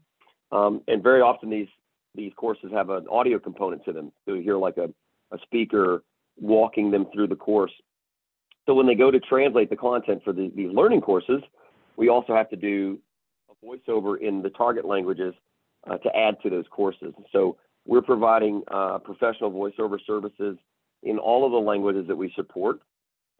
[0.53, 1.69] Um, and very often these
[2.14, 4.12] these courses have an audio component to them.
[4.25, 4.88] So you hear like a,
[5.35, 6.05] a speaker
[6.38, 7.73] walking them through the course.
[8.66, 11.42] So when they go to translate the content for the, these learning courses,
[11.96, 12.98] we also have to do
[13.50, 15.35] a voiceover in the target languages
[15.88, 17.12] uh, to add to those courses.
[17.31, 20.57] So we're providing uh, professional voiceover services
[21.03, 22.81] in all of the languages that we support.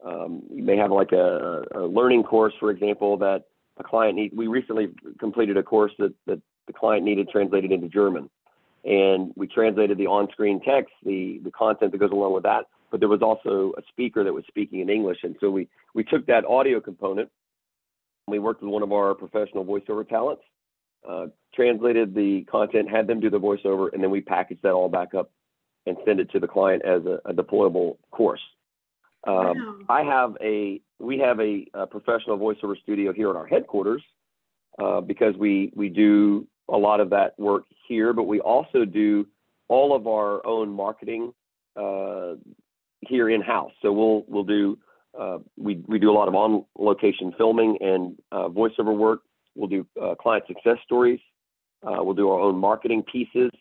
[0.05, 3.45] Um, you may have like a, a learning course, for example, that
[3.77, 4.31] a client need.
[4.35, 8.29] We recently completed a course that, that the client needed translated into German,
[8.83, 12.65] and we translated the on-screen text, the the content that goes along with that.
[12.91, 16.03] But there was also a speaker that was speaking in English, and so we we
[16.03, 17.29] took that audio component.
[18.27, 20.43] and We worked with one of our professional voiceover talents,
[21.07, 24.89] uh, translated the content, had them do the voiceover, and then we packaged that all
[24.89, 25.31] back up
[25.85, 28.41] and send it to the client as a, a deployable course.
[29.27, 29.75] Um, Wow.
[29.89, 34.03] I have a we have a, a professional voiceover studio here at our headquarters
[34.79, 39.27] uh, because we we do a lot of that work here, but we also do
[39.67, 41.33] all of our own marketing
[41.75, 42.35] uh,
[43.07, 43.71] here in house.
[43.81, 44.77] So we'll we'll do
[45.19, 49.21] uh, we we do a lot of on location filming and uh, voiceover work.
[49.55, 51.19] We'll do uh, client success stories.
[51.83, 53.51] Uh, we'll do our own marketing pieces,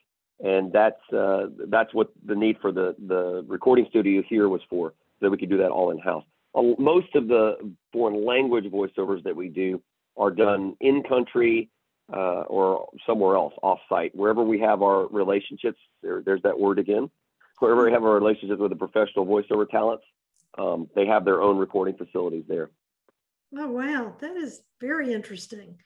[0.43, 4.91] and that's uh, that's what the need for the the recording studio here was for,
[4.91, 6.25] so that we could do that all in house.
[6.79, 7.57] Most of the
[7.93, 9.83] foreign language voiceovers that we do
[10.17, 11.69] are done in country
[12.13, 15.79] uh, or somewhere else off site, wherever we have our relationships.
[16.03, 17.11] There, there's that word again.
[17.59, 20.05] Wherever we have our relationship with the professional voiceover talents,
[20.59, 22.71] um, they have their own recording facilities there.
[23.57, 25.77] Oh wow, that is very interesting.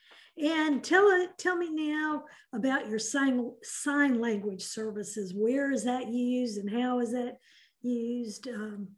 [0.42, 5.34] And tell it, tell me now about your sign sign language services.
[5.34, 7.38] Where is that used, and how is that
[7.82, 8.48] used?
[8.48, 8.88] Um,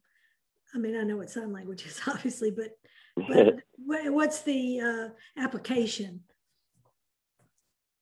[0.74, 2.70] I mean, I know what sign language is, obviously, but
[3.28, 3.54] but
[4.12, 6.20] what's the uh, application?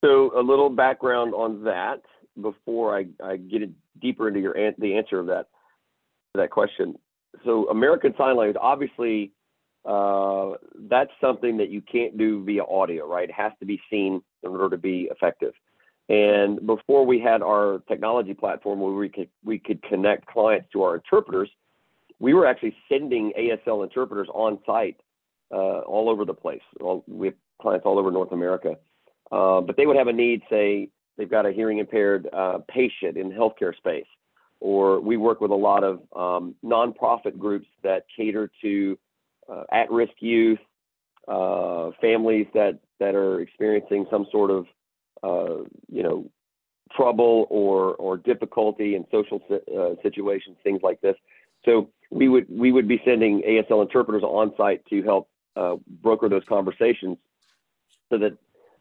[0.05, 2.03] So a little background on that
[2.41, 5.47] before I, I get it deeper into your an- the answer of that
[6.35, 6.99] that question.
[7.45, 9.33] So American Sign Language, obviously,
[9.85, 10.53] uh,
[10.89, 13.29] that's something that you can't do via audio, right?
[13.29, 15.55] It has to be seen in order to be effective.
[16.09, 20.83] And before we had our technology platform where we could we could connect clients to
[20.83, 21.51] our interpreters,
[22.19, 25.01] we were actually sending ASL interpreters on site
[25.53, 26.63] uh, all over the place.
[26.81, 28.77] All, we have clients all over North America.
[29.31, 33.19] Uh, but they would have a need, say, they've got a hearing impaired uh, patient
[33.19, 34.07] in the healthcare space,
[34.61, 38.97] or we work with a lot of um, nonprofit groups that cater to
[39.49, 40.61] uh, at-risk youth,
[41.27, 44.67] uh, families that that are experiencing some sort of,
[45.23, 46.31] uh, you know,
[46.97, 51.17] trouble or or difficulty in social uh, situations, things like this.
[51.65, 56.29] So we would we would be sending ASL interpreters on site to help uh, broker
[56.29, 57.19] those conversations,
[58.11, 58.39] so that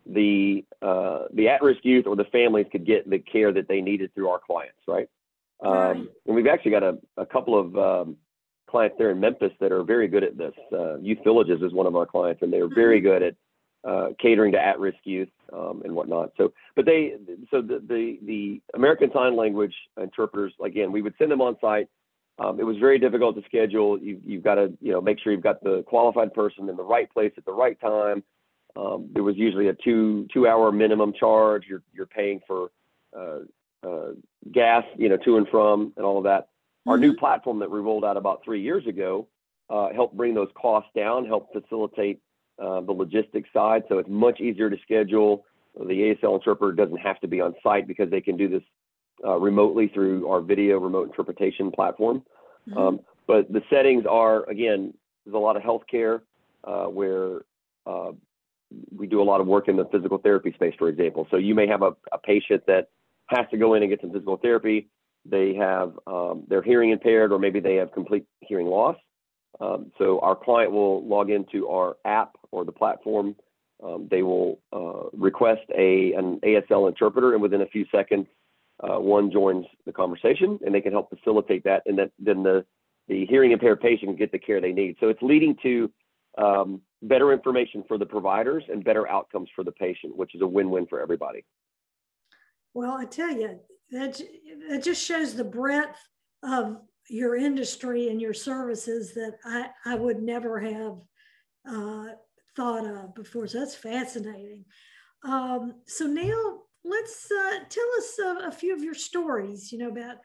[0.10, 4.14] the uh, the at-risk youth or the families could get the care that they needed
[4.14, 5.10] through our clients, right?
[5.64, 5.98] Um, Right.
[6.28, 8.18] And we've actually got a, a couple of um,
[8.70, 10.54] clients there in Memphis that are very good at this.
[10.72, 13.08] Uh, youth Villages is one of our clients, and they're very mm-hmm.
[13.08, 13.36] good at
[13.90, 16.32] uh, catering to at-risk youth um, and whatnot.
[16.38, 17.14] So, but they,
[17.50, 21.88] so the, the, the American Sign Language interpreters, again, we would send them on site.
[22.40, 23.98] Um, it was very difficult to schedule.
[23.98, 26.84] You, you've got to, you know, make sure you've got the qualified person in the
[26.84, 28.24] right place at the right time.
[28.78, 31.64] Um, there was usually a two two hour minimum charge.
[31.68, 32.70] You're you're paying for
[33.18, 33.40] uh,
[33.84, 34.12] uh,
[34.52, 36.44] gas, you know, to and from, and all of that.
[36.44, 36.90] Mm-hmm.
[36.92, 37.20] Our new mm-hmm.
[37.20, 39.28] platform that we rolled out about three years ago
[39.70, 42.22] uh, helped bring those costs down, helped facilitate
[42.62, 43.84] uh, the logistics side.
[43.90, 45.46] So it's much easier to schedule.
[45.76, 48.64] The ASL interpreter doesn't have to be on site because they can do this
[49.26, 52.24] uh, remotely through our video remote interpretation platform.
[52.68, 52.78] Mm-hmm.
[52.78, 54.94] Um, but the settings are, again,
[55.26, 56.22] there's a lot of healthcare
[56.64, 57.42] uh, where
[57.86, 58.12] uh,
[58.96, 61.28] we do a lot of work in the physical therapy space, for example.
[61.32, 62.90] So you may have a, a patient that
[63.28, 64.90] has to go in and get some physical therapy.
[65.26, 68.96] They have, um, they're hearing impaired, or maybe they have complete hearing loss.
[69.60, 73.36] Um, so our client will log into our app or the platform.
[73.84, 78.28] Um, they will uh, request a an ASL interpreter, and within a few seconds,
[78.82, 82.66] uh, one joins the conversation, and they can help facilitate that, and then then the
[83.08, 84.98] the hearing impaired patient can get the care they need.
[85.00, 85.92] So it's leading to
[86.38, 90.48] um, better information for the providers and better outcomes for the patient, which is a
[90.48, 91.44] win-win for everybody.
[92.74, 93.60] Well, I tell you,
[93.92, 94.22] that
[94.70, 95.98] that just shows the breadth
[96.44, 96.78] of
[97.10, 100.98] your industry and your services that I, I would never have
[101.68, 102.08] uh,
[102.56, 103.48] thought of before.
[103.48, 104.66] So that's fascinating.
[105.24, 109.90] Um, so now let's uh, tell us a, a, few of your stories, you know,
[109.90, 110.18] about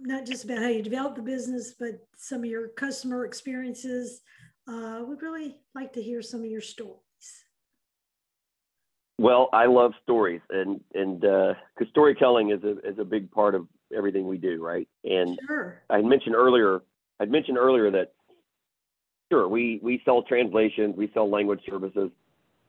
[0.00, 4.20] not just about how you developed the business, but some of your customer experiences.
[4.66, 7.00] Uh, we'd really like to hear some of your stories.
[9.18, 13.54] Well, I love stories, and and because uh, storytelling is a is a big part
[13.54, 14.88] of everything we do, right?
[15.04, 15.82] And sure.
[15.88, 16.80] I mentioned earlier,
[17.20, 18.12] I mentioned earlier that
[19.30, 22.10] sure we we sell translations, we sell language services,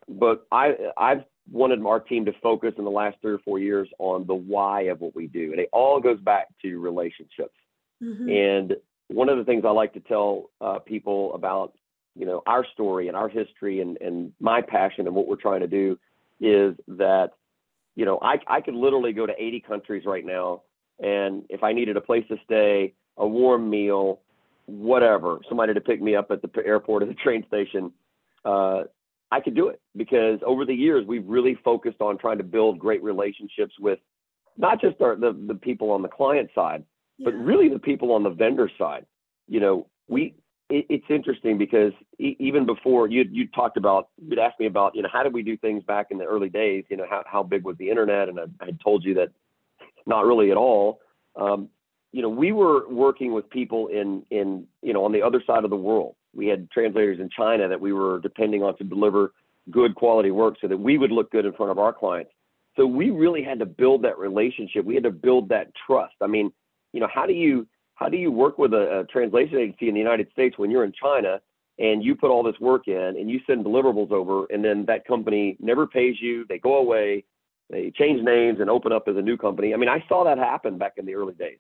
[0.08, 3.88] but I I've wanted our team to focus in the last three or four years
[3.97, 7.55] on the why of what we do, and it all goes back to relationships.
[8.03, 8.29] Mm-hmm.
[8.29, 8.75] And
[9.08, 11.73] one of the things I like to tell uh, people about
[12.15, 15.62] you know our story and our history and and my passion and what we're trying
[15.62, 15.97] to do
[16.39, 17.32] is that
[17.95, 20.62] you know I I could literally go to 80 countries right now
[20.99, 24.21] and if I needed a place to stay, a warm meal,
[24.65, 27.91] whatever, somebody to pick me up at the airport or the train station,
[28.43, 28.84] uh,
[29.32, 32.80] I could do it because over the years we've really focused on trying to build
[32.80, 33.99] great relationships with
[34.58, 36.86] not just our, the the people on the client side,
[37.17, 37.25] yeah.
[37.25, 39.06] but really the people on the vendor side.
[39.47, 40.36] You know, we
[40.69, 44.95] it, it's interesting because e- even before you you talked about you'd asked me about
[44.95, 46.86] you know how did we do things back in the early days?
[46.89, 48.30] You know how how big was the internet?
[48.30, 49.30] And I, I had told you that
[50.06, 51.01] not really at all.
[51.36, 51.69] Um,
[52.12, 55.63] you know, we were working with people in in you know on the other side
[55.63, 56.15] of the world.
[56.34, 59.34] We had translators in China that we were depending on to deliver
[59.71, 62.32] good quality work so that we would look good in front of our clients.
[62.75, 64.84] So we really had to build that relationship.
[64.86, 66.15] We had to build that trust.
[66.21, 66.51] I mean,
[66.91, 69.93] you know, how do you how do you work with a, a translation agency in
[69.93, 71.41] the United States when you're in China
[71.79, 75.05] and you put all this work in and you send deliverables over and then that
[75.05, 77.25] company never pays you, they go away,
[77.69, 79.73] they change names and open up as a new company.
[79.73, 81.58] I mean, I saw that happen back in the early days.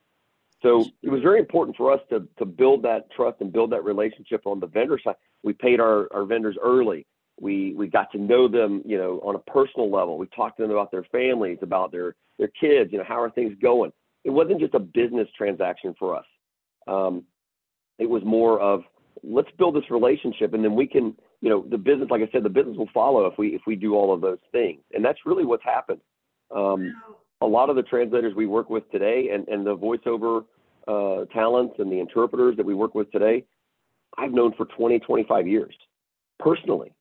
[0.61, 3.83] So it was very important for us to to build that trust and build that
[3.83, 5.15] relationship on the vendor side.
[5.43, 7.05] We paid our, our vendors early.
[7.39, 10.17] We we got to know them, you know, on a personal level.
[10.17, 13.29] We talked to them about their families, about their their kids, you know, how are
[13.29, 13.91] things going.
[14.25, 16.25] It wasn't just a business transaction for us.
[16.87, 17.23] Um,
[17.97, 18.81] it was more of
[19.23, 22.43] let's build this relationship and then we can you know the business like i said
[22.43, 24.81] the business will follow if we if we do all of those things.
[24.93, 26.01] And that's really what's happened.
[26.53, 26.93] Um,
[27.41, 30.43] a lot of the translators we work with today and and the voiceover
[30.87, 33.45] uh, talents and the interpreters that we work with today
[34.17, 35.75] i've known for 20 25 years
[36.39, 36.93] personally.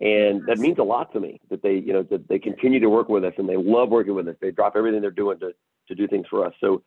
[0.00, 2.88] And that means a lot to me that they you know that they continue to
[2.88, 4.36] work with us and they love working with us.
[4.40, 5.52] They drop everything they're doing to
[5.88, 6.82] to do things for us so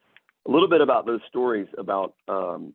[0.48, 2.74] a little bit about those stories about um,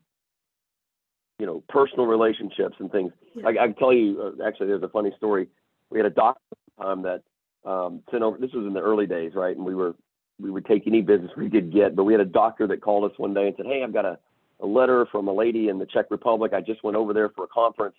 [1.41, 3.13] you know, personal relationships and things.
[3.35, 3.47] Yeah.
[3.47, 5.49] I, I can tell you, uh, actually, there's a funny story.
[5.89, 7.23] We had a doctor um, that
[7.65, 8.37] um, sent over.
[8.37, 9.57] This was in the early days, right?
[9.57, 9.95] And we were
[10.39, 13.11] we would take any business we could get, but we had a doctor that called
[13.11, 14.19] us one day and said, "Hey, I've got a,
[14.61, 16.53] a letter from a lady in the Czech Republic.
[16.53, 17.97] I just went over there for a conference,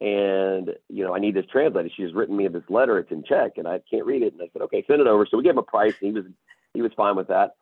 [0.00, 1.92] and you know, I need this translated.
[1.96, 2.98] She has written me this letter.
[2.98, 5.26] It's in Czech, and I can't read it." And I said, "Okay, send it over."
[5.28, 6.24] So we gave him a price, and he was
[6.76, 7.56] he was fine with that.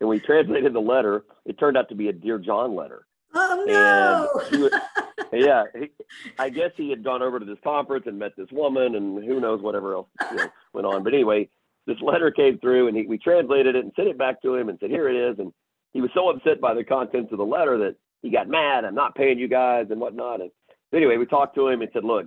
[0.00, 1.24] And we translated the letter.
[1.44, 3.06] It turned out to be a Dear John letter.
[3.34, 4.58] Oh no!
[4.58, 4.72] Was,
[5.32, 5.90] yeah, he,
[6.38, 9.38] I guess he had gone over to this conference and met this woman, and who
[9.38, 11.04] knows whatever else you know, went on.
[11.04, 11.48] But anyway,
[11.86, 14.68] this letter came through, and he, we translated it and sent it back to him
[14.68, 15.52] and said, "Here it is." And
[15.92, 18.84] he was so upset by the contents of the letter that he got mad.
[18.84, 20.40] I'm not paying you guys and whatnot.
[20.40, 20.50] And
[20.92, 22.26] anyway, we talked to him and said, look,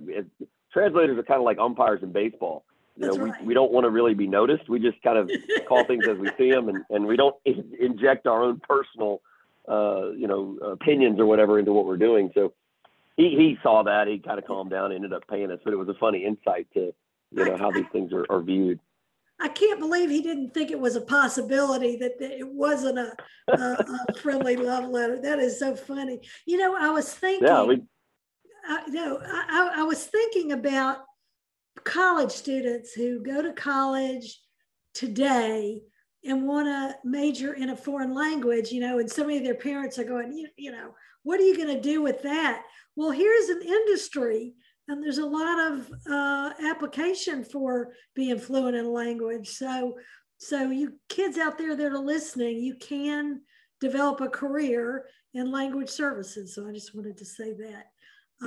[0.72, 2.64] translators are kind of like umpires in baseball.
[2.96, 3.40] You That's know, right.
[3.40, 4.68] we, we don't want to really be noticed.
[4.68, 5.30] We just kind of
[5.68, 9.20] call things as we see them, and, and we don't in, inject our own personal,
[9.68, 12.30] uh, you know, opinions or whatever into what we're doing.
[12.34, 12.52] So
[13.16, 14.06] he, he saw that.
[14.06, 16.24] He kind of calmed down, and ended up paying us, but it was a funny
[16.24, 16.94] insight to,
[17.32, 18.78] you know, how these things are, are viewed.
[19.40, 23.16] I can't believe he didn't think it was a possibility that, that it wasn't a,
[23.48, 25.20] a, a friendly love letter.
[25.20, 26.20] That is so funny.
[26.46, 27.48] You know, I was thinking.
[27.48, 27.82] Yeah, we,
[28.68, 30.98] I, no, I- I was thinking about
[31.84, 34.40] college students who go to college
[34.94, 35.82] today
[36.24, 39.54] and want to major in a foreign language, you know, and so many of their
[39.54, 42.62] parents are going, you, you know, what are you going to do with that?
[42.96, 44.54] Well, here's an industry,
[44.88, 49.48] and there's a lot of uh, application for being fluent in a language.
[49.48, 49.98] So,
[50.38, 53.40] so you kids out there that are listening, you can
[53.80, 56.54] develop a career in language services.
[56.54, 57.86] So I just wanted to say that.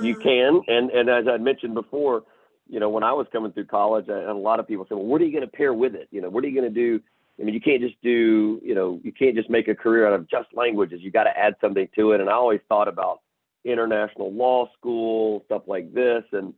[0.02, 2.24] you Uh, can, and and as I mentioned before,
[2.68, 5.06] you know, when I was coming through college, and a lot of people said, well,
[5.06, 6.08] what are you going to pair with it?
[6.10, 7.02] You know, what are you going to do?
[7.40, 10.12] I mean, you can't just do, you know, you can't just make a career out
[10.12, 11.00] of just languages.
[11.02, 12.20] You got to add something to it.
[12.20, 13.20] And I always thought about
[13.64, 16.54] international law school, stuff like this, and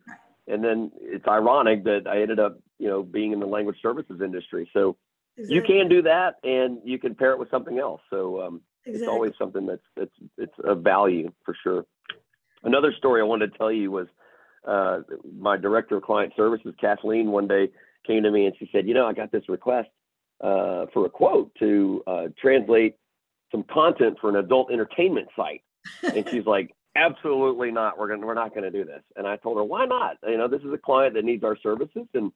[0.47, 4.21] and then it's ironic that I ended up, you know, being in the language services
[4.23, 4.69] industry.
[4.73, 4.97] So
[5.37, 8.01] you can do that, and you can pair it with something else.
[8.11, 11.85] So um, it's always something that's that's it's a value for sure.
[12.63, 14.09] Another story I wanted to tell you was
[14.67, 15.01] uh,
[15.39, 17.71] my director of client services, Kathleen, one day
[18.07, 19.89] came to me and she said, "You know, I got this request
[20.41, 22.97] uh, for a quote to uh, translate
[23.51, 25.63] some content for an adult entertainment site,"
[26.03, 26.75] and she's like.
[26.97, 27.97] Absolutely not.
[27.97, 29.03] We're gonna we're not gonna do this.
[29.15, 30.17] And I told her, why not?
[30.27, 32.33] You know, this is a client that needs our services, and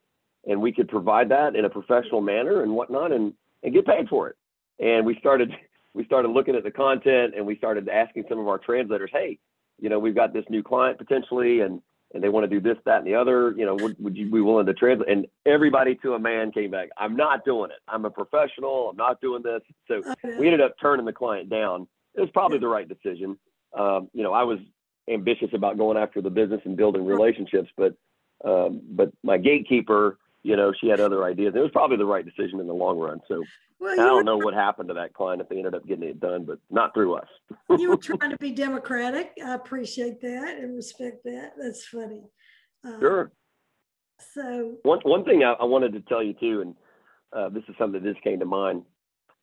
[0.47, 4.09] and we could provide that in a professional manner and whatnot, and and get paid
[4.09, 4.37] for it.
[4.79, 5.51] And we started
[5.93, 9.39] we started looking at the content, and we started asking some of our translators, hey,
[9.81, 11.81] you know, we've got this new client potentially, and
[12.15, 13.53] and they want to do this, that, and the other.
[13.57, 15.11] You know, would, would you be willing to translate?
[15.11, 16.89] And everybody to a man came back.
[16.97, 17.79] I'm not doing it.
[17.89, 18.91] I'm a professional.
[18.91, 19.61] I'm not doing this.
[19.89, 20.03] So
[20.39, 21.87] we ended up turning the client down.
[22.15, 23.37] It was probably the right decision.
[23.77, 24.61] Um, you know, I was
[25.11, 27.95] ambitious about going after the business and building relationships, but
[28.45, 31.55] um, but my gatekeeper, you know, she had other ideas.
[31.57, 33.21] It was probably the right decision in the long run.
[33.27, 33.43] So
[33.81, 36.21] well, I don't know what happened to that client if they ended up getting it
[36.21, 37.29] done, but not through us.
[37.79, 39.33] you were trying to be democratic.
[39.45, 41.55] I appreciate that and respect that.
[41.59, 42.23] That's funny.
[42.87, 43.33] Uh, Sure.
[44.33, 46.75] So, One one thing I, I wanted to tell you too, and
[47.33, 48.83] uh, this is something that just came to mind.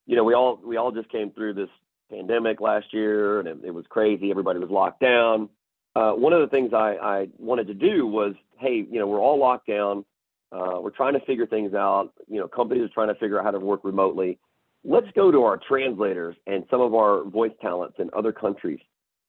[0.06, 1.70] You know, we all we all just came through this
[2.10, 4.32] pandemic last year, and it, it was crazy.
[4.32, 5.50] Everybody was locked down.
[5.94, 9.20] Uh, one of the things I, I wanted to do was, hey, you know, we're
[9.20, 10.06] all locked down.
[10.52, 12.14] Uh, we're trying to figure things out.
[12.28, 14.40] You know, companies are trying to figure out how to work remotely.
[14.84, 18.80] Let's go to our translators and some of our voice talents in other countries,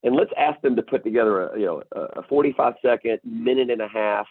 [0.02, 3.70] and let's ask them to put together a you know a, a 45 second, minute
[3.70, 4.26] and a half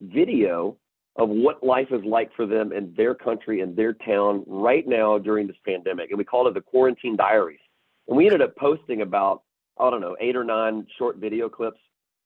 [0.00, 0.76] video
[1.16, 5.18] of what life is like for them in their country and their town right now
[5.18, 6.10] during this pandemic.
[6.10, 7.60] And we called it the Quarantine Diaries.
[8.08, 9.42] And we ended up posting about,
[9.78, 11.78] I don't know, eight or nine short video clips.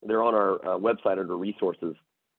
[0.03, 1.97] They're on our uh, website under resources.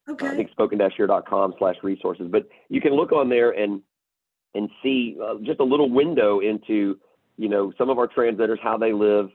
[0.08, 2.28] Uh, I think spoken-here.com slash resources.
[2.30, 3.82] But you can look on there and
[4.56, 6.98] and see uh, just a little window into,
[7.38, 9.30] you know, some of our translators, how they live,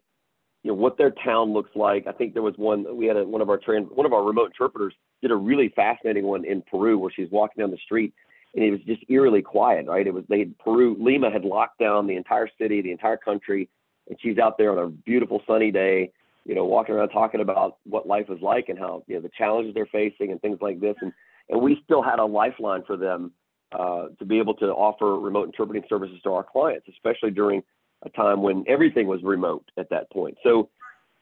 [0.62, 2.07] you know, what their town looks like.
[2.07, 4.25] I think there was one, we had a, one of our trans, one of our
[4.25, 8.14] remote interpreters did a really fascinating one in Peru where she's walking down the street
[8.55, 10.07] and it was just eerily quiet, right?
[10.07, 13.68] It was, they, Peru, Lima had locked down the entire city, the entire country,
[14.09, 16.11] and she's out there on a beautiful sunny day,
[16.45, 19.30] you know, walking around talking about what life is like and how, you know, the
[19.36, 20.97] challenges they're facing and things like this.
[21.01, 21.12] And,
[21.49, 23.32] and we still had a lifeline for them
[23.72, 27.62] uh, to be able to offer remote interpreting services to our clients, especially during
[28.05, 30.36] a time when everything was remote at that point.
[30.43, 30.70] So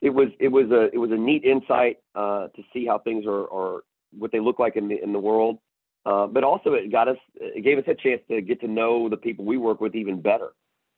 [0.00, 3.26] it was it was a it was a neat insight uh, to see how things
[3.26, 3.82] are, are
[4.18, 5.58] what they look like in the in the world.
[6.06, 9.08] Uh, but also it got us it gave us a chance to get to know
[9.10, 10.52] the people we work with even better.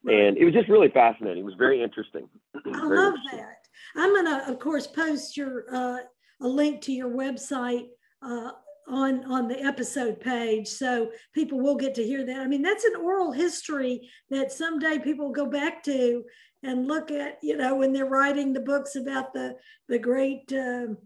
[0.05, 1.43] And it was just really fascinating.
[1.43, 2.29] It was very interesting.
[2.57, 3.39] I Very love interesting.
[3.39, 3.62] that.
[3.97, 5.99] I'm gonna, of course, post your uh,
[6.41, 7.89] a link to your website
[8.23, 8.51] uh,
[8.89, 12.41] on on the episode page, so people will get to hear that.
[12.41, 16.25] I mean, that's an oral history that someday people will go back to
[16.63, 17.39] and look at.
[17.43, 19.57] You know, when they're writing the books about the
[19.89, 20.99] the great um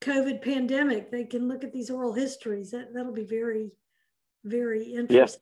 [0.00, 2.70] COVID pandemic, they can look at these oral histories.
[2.72, 3.70] That that'll be very,
[4.44, 5.16] very interesting.
[5.16, 5.38] Yes,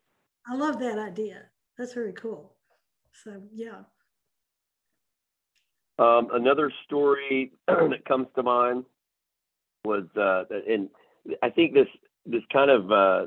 [0.46, 1.42] I love that idea.
[1.78, 2.54] That's very cool.
[3.24, 3.82] So yeah.
[5.98, 8.84] Um, another story that comes to mind
[9.84, 10.88] was, uh, and
[11.42, 11.88] I think this
[12.24, 13.26] this kind of uh,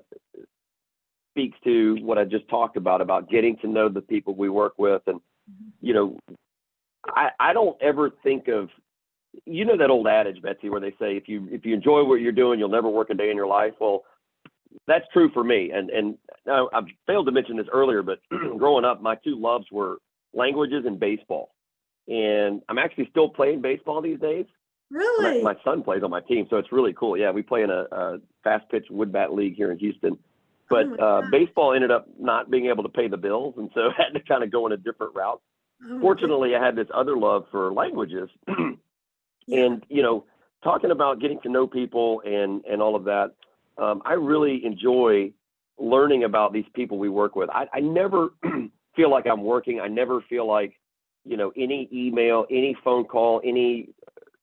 [1.33, 4.73] speaks to what I just talked about about getting to know the people we work
[4.77, 5.19] with, and
[5.81, 6.17] you know,
[7.07, 8.69] I, I don't ever think of
[9.45, 12.21] you know that old adage, Betsy, where they say if you if you enjoy what
[12.21, 13.73] you're doing, you'll never work a day in your life.
[13.79, 14.03] Well,
[14.87, 15.71] that's true for me.
[15.71, 18.19] And and now I failed to mention this earlier, but
[18.57, 19.97] growing up, my two loves were
[20.33, 21.54] languages and baseball.
[22.07, 24.45] And I'm actually still playing baseball these days.
[24.91, 25.41] Really?
[25.41, 27.17] My, my son plays on my team, so it's really cool.
[27.17, 30.17] Yeah, we play in a, a fast pitch wood bat league here in Houston.
[30.69, 33.89] But oh uh, baseball ended up not being able to pay the bills, and so
[33.97, 35.41] had to kind of go in a different route.
[35.83, 39.65] Oh Fortunately, I had this other love for languages, yeah.
[39.65, 40.25] and you know,
[40.63, 43.31] talking about getting to know people and and all of that.
[43.77, 45.33] Um, I really enjoy
[45.77, 47.49] learning about these people we work with.
[47.49, 48.29] I, I never
[48.95, 49.81] feel like I'm working.
[49.81, 50.73] I never feel like
[51.25, 53.89] you know any email, any phone call, any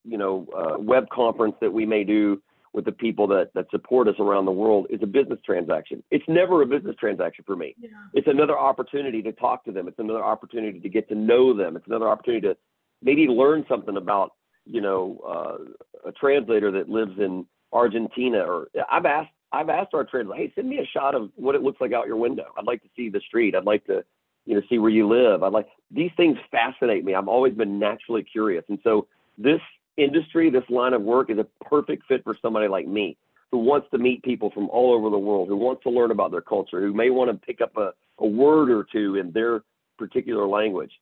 [0.05, 4.09] you know uh, web conference that we may do with the people that that support
[4.09, 6.03] us around the world is a business transaction.
[6.11, 7.75] It's never a business transaction for me.
[7.79, 7.89] Yeah.
[8.15, 9.89] It's another opportunity to talk to them.
[9.89, 11.77] It's another opportunity to get to know them.
[11.77, 12.57] It's another opportunity to
[13.03, 14.33] maybe learn something about
[14.65, 18.39] you know uh, a translator that lives in Argentina.
[18.39, 21.63] Or I've asked I've asked our translator, hey, send me a shot of what it
[21.63, 22.47] looks like out your window.
[22.57, 23.55] I'd like to see the street.
[23.55, 24.03] I'd like to
[24.47, 25.43] you know see where you live.
[25.43, 27.15] I'd like these things fascinate me.
[27.15, 29.07] I've always been naturally curious, and so
[29.39, 29.61] this
[29.97, 33.17] industry, this line of work is a perfect fit for somebody like me
[33.51, 36.31] who wants to meet people from all over the world, who wants to learn about
[36.31, 39.63] their culture, who may want to pick up a, a word or two in their
[39.99, 40.93] particular language.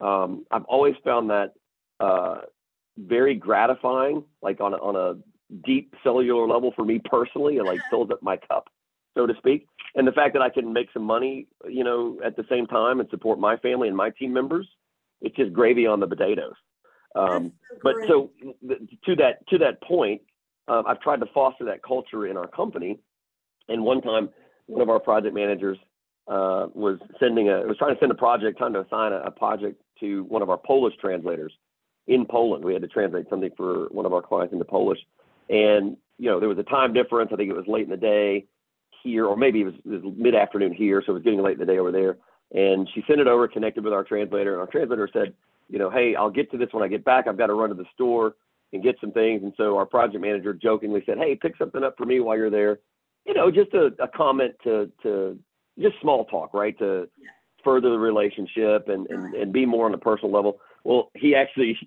[0.00, 1.54] Um, I've always found that
[2.00, 2.40] uh,
[2.98, 7.56] very gratifying, like on a, on a deep cellular level for me personally.
[7.56, 8.68] It like fills up my cup,
[9.14, 9.66] so to speak.
[9.94, 13.00] And the fact that I can make some money, you know, at the same time
[13.00, 14.68] and support my family and my team members,
[15.20, 16.54] it's just gravy on the potatoes.
[17.14, 18.30] Um, so but so
[19.04, 20.22] to that to that point,
[20.68, 23.00] uh, I've tried to foster that culture in our company.
[23.68, 24.30] And one time,
[24.66, 25.78] one of our project managers
[26.28, 29.30] uh, was sending a was trying to send a project, trying to assign a, a,
[29.32, 31.52] project to one of our Polish translators
[32.06, 32.64] in Poland.
[32.64, 35.00] We had to translate something for one of our clients into Polish,
[35.48, 37.30] and you know there was a time difference.
[37.32, 38.46] I think it was late in the day
[39.02, 41.60] here, or maybe it was, was mid afternoon here, so it was getting late in
[41.60, 42.16] the day over there.
[42.52, 45.34] And she sent it over, connected with our translator, and our translator said,
[45.68, 47.26] you know, hey, I'll get to this when I get back.
[47.26, 48.34] I've got to run to the store
[48.72, 49.42] and get some things.
[49.42, 52.50] And so our project manager jokingly said, hey, pick something up for me while you're
[52.50, 52.80] there.
[53.24, 55.38] You know, just a, a comment to to
[55.78, 56.76] just small talk, right?
[56.78, 57.08] To
[57.62, 60.58] further the relationship and, and and be more on a personal level.
[60.84, 61.78] Well, he actually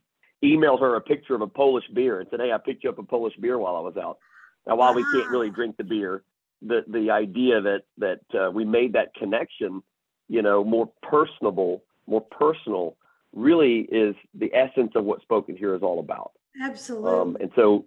[0.43, 2.99] emailed her a picture of a Polish beer and said, hey, I picked you up
[2.99, 4.19] a Polish beer while I was out.
[4.67, 6.23] Now, while we can't really drink the beer,
[6.65, 9.81] the the idea that that uh, we made that connection,
[10.27, 12.97] you know, more personable, more personal
[13.33, 16.31] really is the essence of what spoken here is all about.
[16.61, 17.11] Absolutely.
[17.11, 17.85] Um, and so,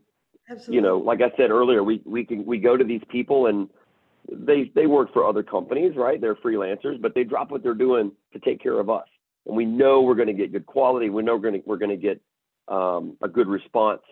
[0.50, 0.74] Absolutely.
[0.74, 3.68] you know, like I said earlier, we we can we go to these people and
[4.30, 6.20] they they work for other companies, right?
[6.20, 9.06] They're freelancers, but they drop what they're doing to take care of us,
[9.46, 11.10] and we know we're going to get good quality.
[11.10, 12.20] We know we're going to we're going to get
[12.68, 14.02] um, a good response.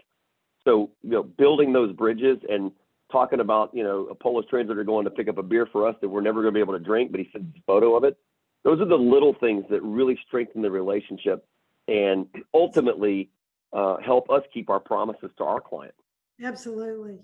[0.65, 2.73] So, you know, building those bridges and
[3.15, 5.95] talking about, you know, a Polish translator going to pick up a beer for us
[6.01, 8.05] that we're never going to be able to drink, but he sends a photo of
[8.05, 8.19] it
[8.65, 11.47] those are the little things that really strengthen the relationship
[11.87, 13.31] and ultimately
[13.75, 15.95] uh, help us keep our promises to our client.
[16.43, 17.19] Absolutely.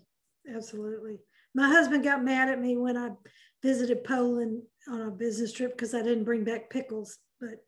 [0.54, 1.18] Absolutely.
[1.54, 3.10] My husband got mad at me when I
[3.62, 7.64] visited Poland on a business trip because I didn't bring back pickles, but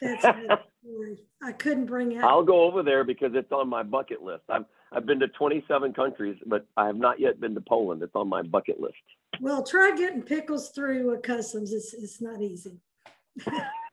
[0.00, 0.20] that's
[0.84, 1.18] story.
[1.42, 2.24] I couldn't bring out.
[2.24, 4.42] I'll go over there because it's on my bucket list.
[4.48, 4.64] I've
[4.94, 8.02] I've been to 27 countries, but I have not yet been to Poland.
[8.02, 8.94] It's on my bucket list.
[9.40, 11.72] Well, try getting pickles through customs.
[11.72, 12.78] It's, it's not easy.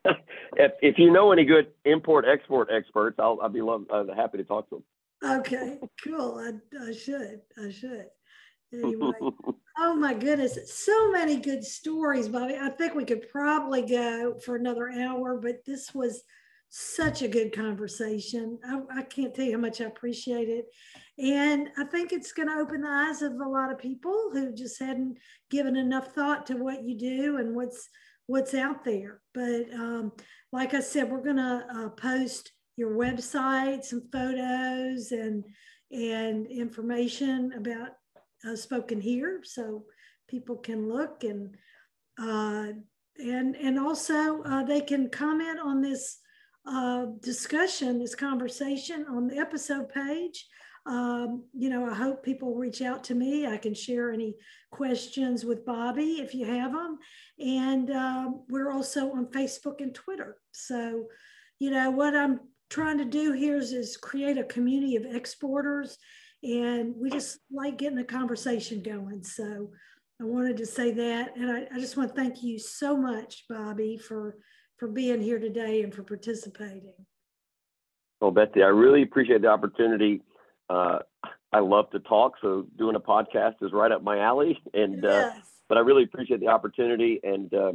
[0.04, 4.38] if, if you know any good import export experts, I'll, I'll be love, uh, happy
[4.39, 4.84] to talk to
[5.22, 5.39] them.
[5.39, 6.38] Okay, cool.
[6.38, 7.41] I, I should.
[7.58, 8.08] I should.
[8.72, 9.12] Anyway,
[9.80, 12.56] oh my goodness, so many good stories, Bobby.
[12.56, 16.24] I think we could probably go for another hour, but this was
[16.70, 18.59] such a good conversation.
[18.63, 20.65] I, I, can't tell you how much I appreciate it.
[21.17, 24.53] And I think it's going to open the eyes of a lot of people who
[24.53, 25.17] just hadn't
[25.49, 27.89] given enough thought to what you do and what's
[28.28, 29.22] what's out there.
[29.34, 30.11] But um,
[30.51, 35.43] like I said, we're going to uh, post your website, some photos and
[35.91, 37.89] and information about
[38.47, 39.86] uh, spoken here, so
[40.28, 41.55] people can look and
[42.22, 42.67] uh,
[43.17, 46.20] and and also uh, they can comment on this
[46.68, 50.47] uh, discussion, this conversation on the episode page.
[50.86, 53.45] Um, you know, I hope people reach out to me.
[53.45, 54.36] I can share any
[54.72, 56.97] questions with Bobby if you have them.
[57.39, 60.38] And um, we're also on Facebook and Twitter.
[60.51, 61.05] So,
[61.60, 62.39] you know, what I'm
[62.70, 65.97] trying to do here is, is create a community of exporters.
[66.41, 69.24] And we just like getting a conversation going.
[69.24, 69.72] So
[70.22, 71.36] I wanted to say that.
[71.36, 74.38] And I, I just want to thank you so much, Bobby, for
[74.80, 76.94] for being here today and for participating.
[78.22, 80.22] Well, Betsy, I really appreciate the opportunity.
[80.70, 81.00] Uh,
[81.52, 84.60] I love to talk, so doing a podcast is right up my alley.
[84.74, 85.38] And uh, yes.
[85.38, 87.72] uh, but I really appreciate the opportunity, and uh,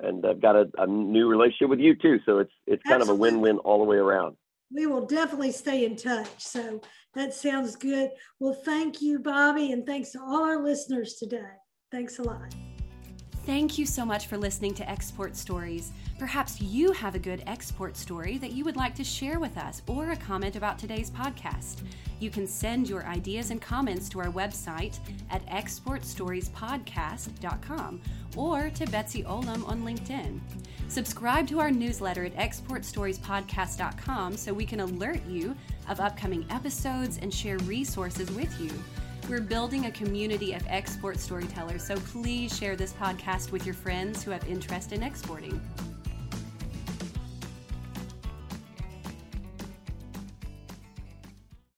[0.00, 2.20] and I've got a, a, new relationship with you too.
[2.24, 3.28] So it's it's kind Absolutely.
[3.28, 4.36] of a win-win all the way around.
[4.72, 6.28] We will definitely stay in touch.
[6.38, 6.80] So
[7.14, 8.10] that sounds good.
[8.38, 11.56] Well, thank you, Bobby, and thanks to all our listeners today.
[11.90, 12.54] Thanks a lot.
[13.48, 15.92] Thank you so much for listening to Export Stories.
[16.18, 19.80] Perhaps you have a good export story that you would like to share with us
[19.86, 21.78] or a comment about today's podcast.
[22.20, 24.98] You can send your ideas and comments to our website
[25.30, 28.00] at exportstoriespodcast.com
[28.36, 30.40] or to Betsy Olam on LinkedIn.
[30.88, 35.56] Subscribe to our newsletter at exportstoriespodcast.com so we can alert you
[35.88, 38.72] of upcoming episodes and share resources with you.
[39.28, 44.22] We're building a community of export storytellers, so please share this podcast with your friends
[44.22, 45.60] who have interest in exporting.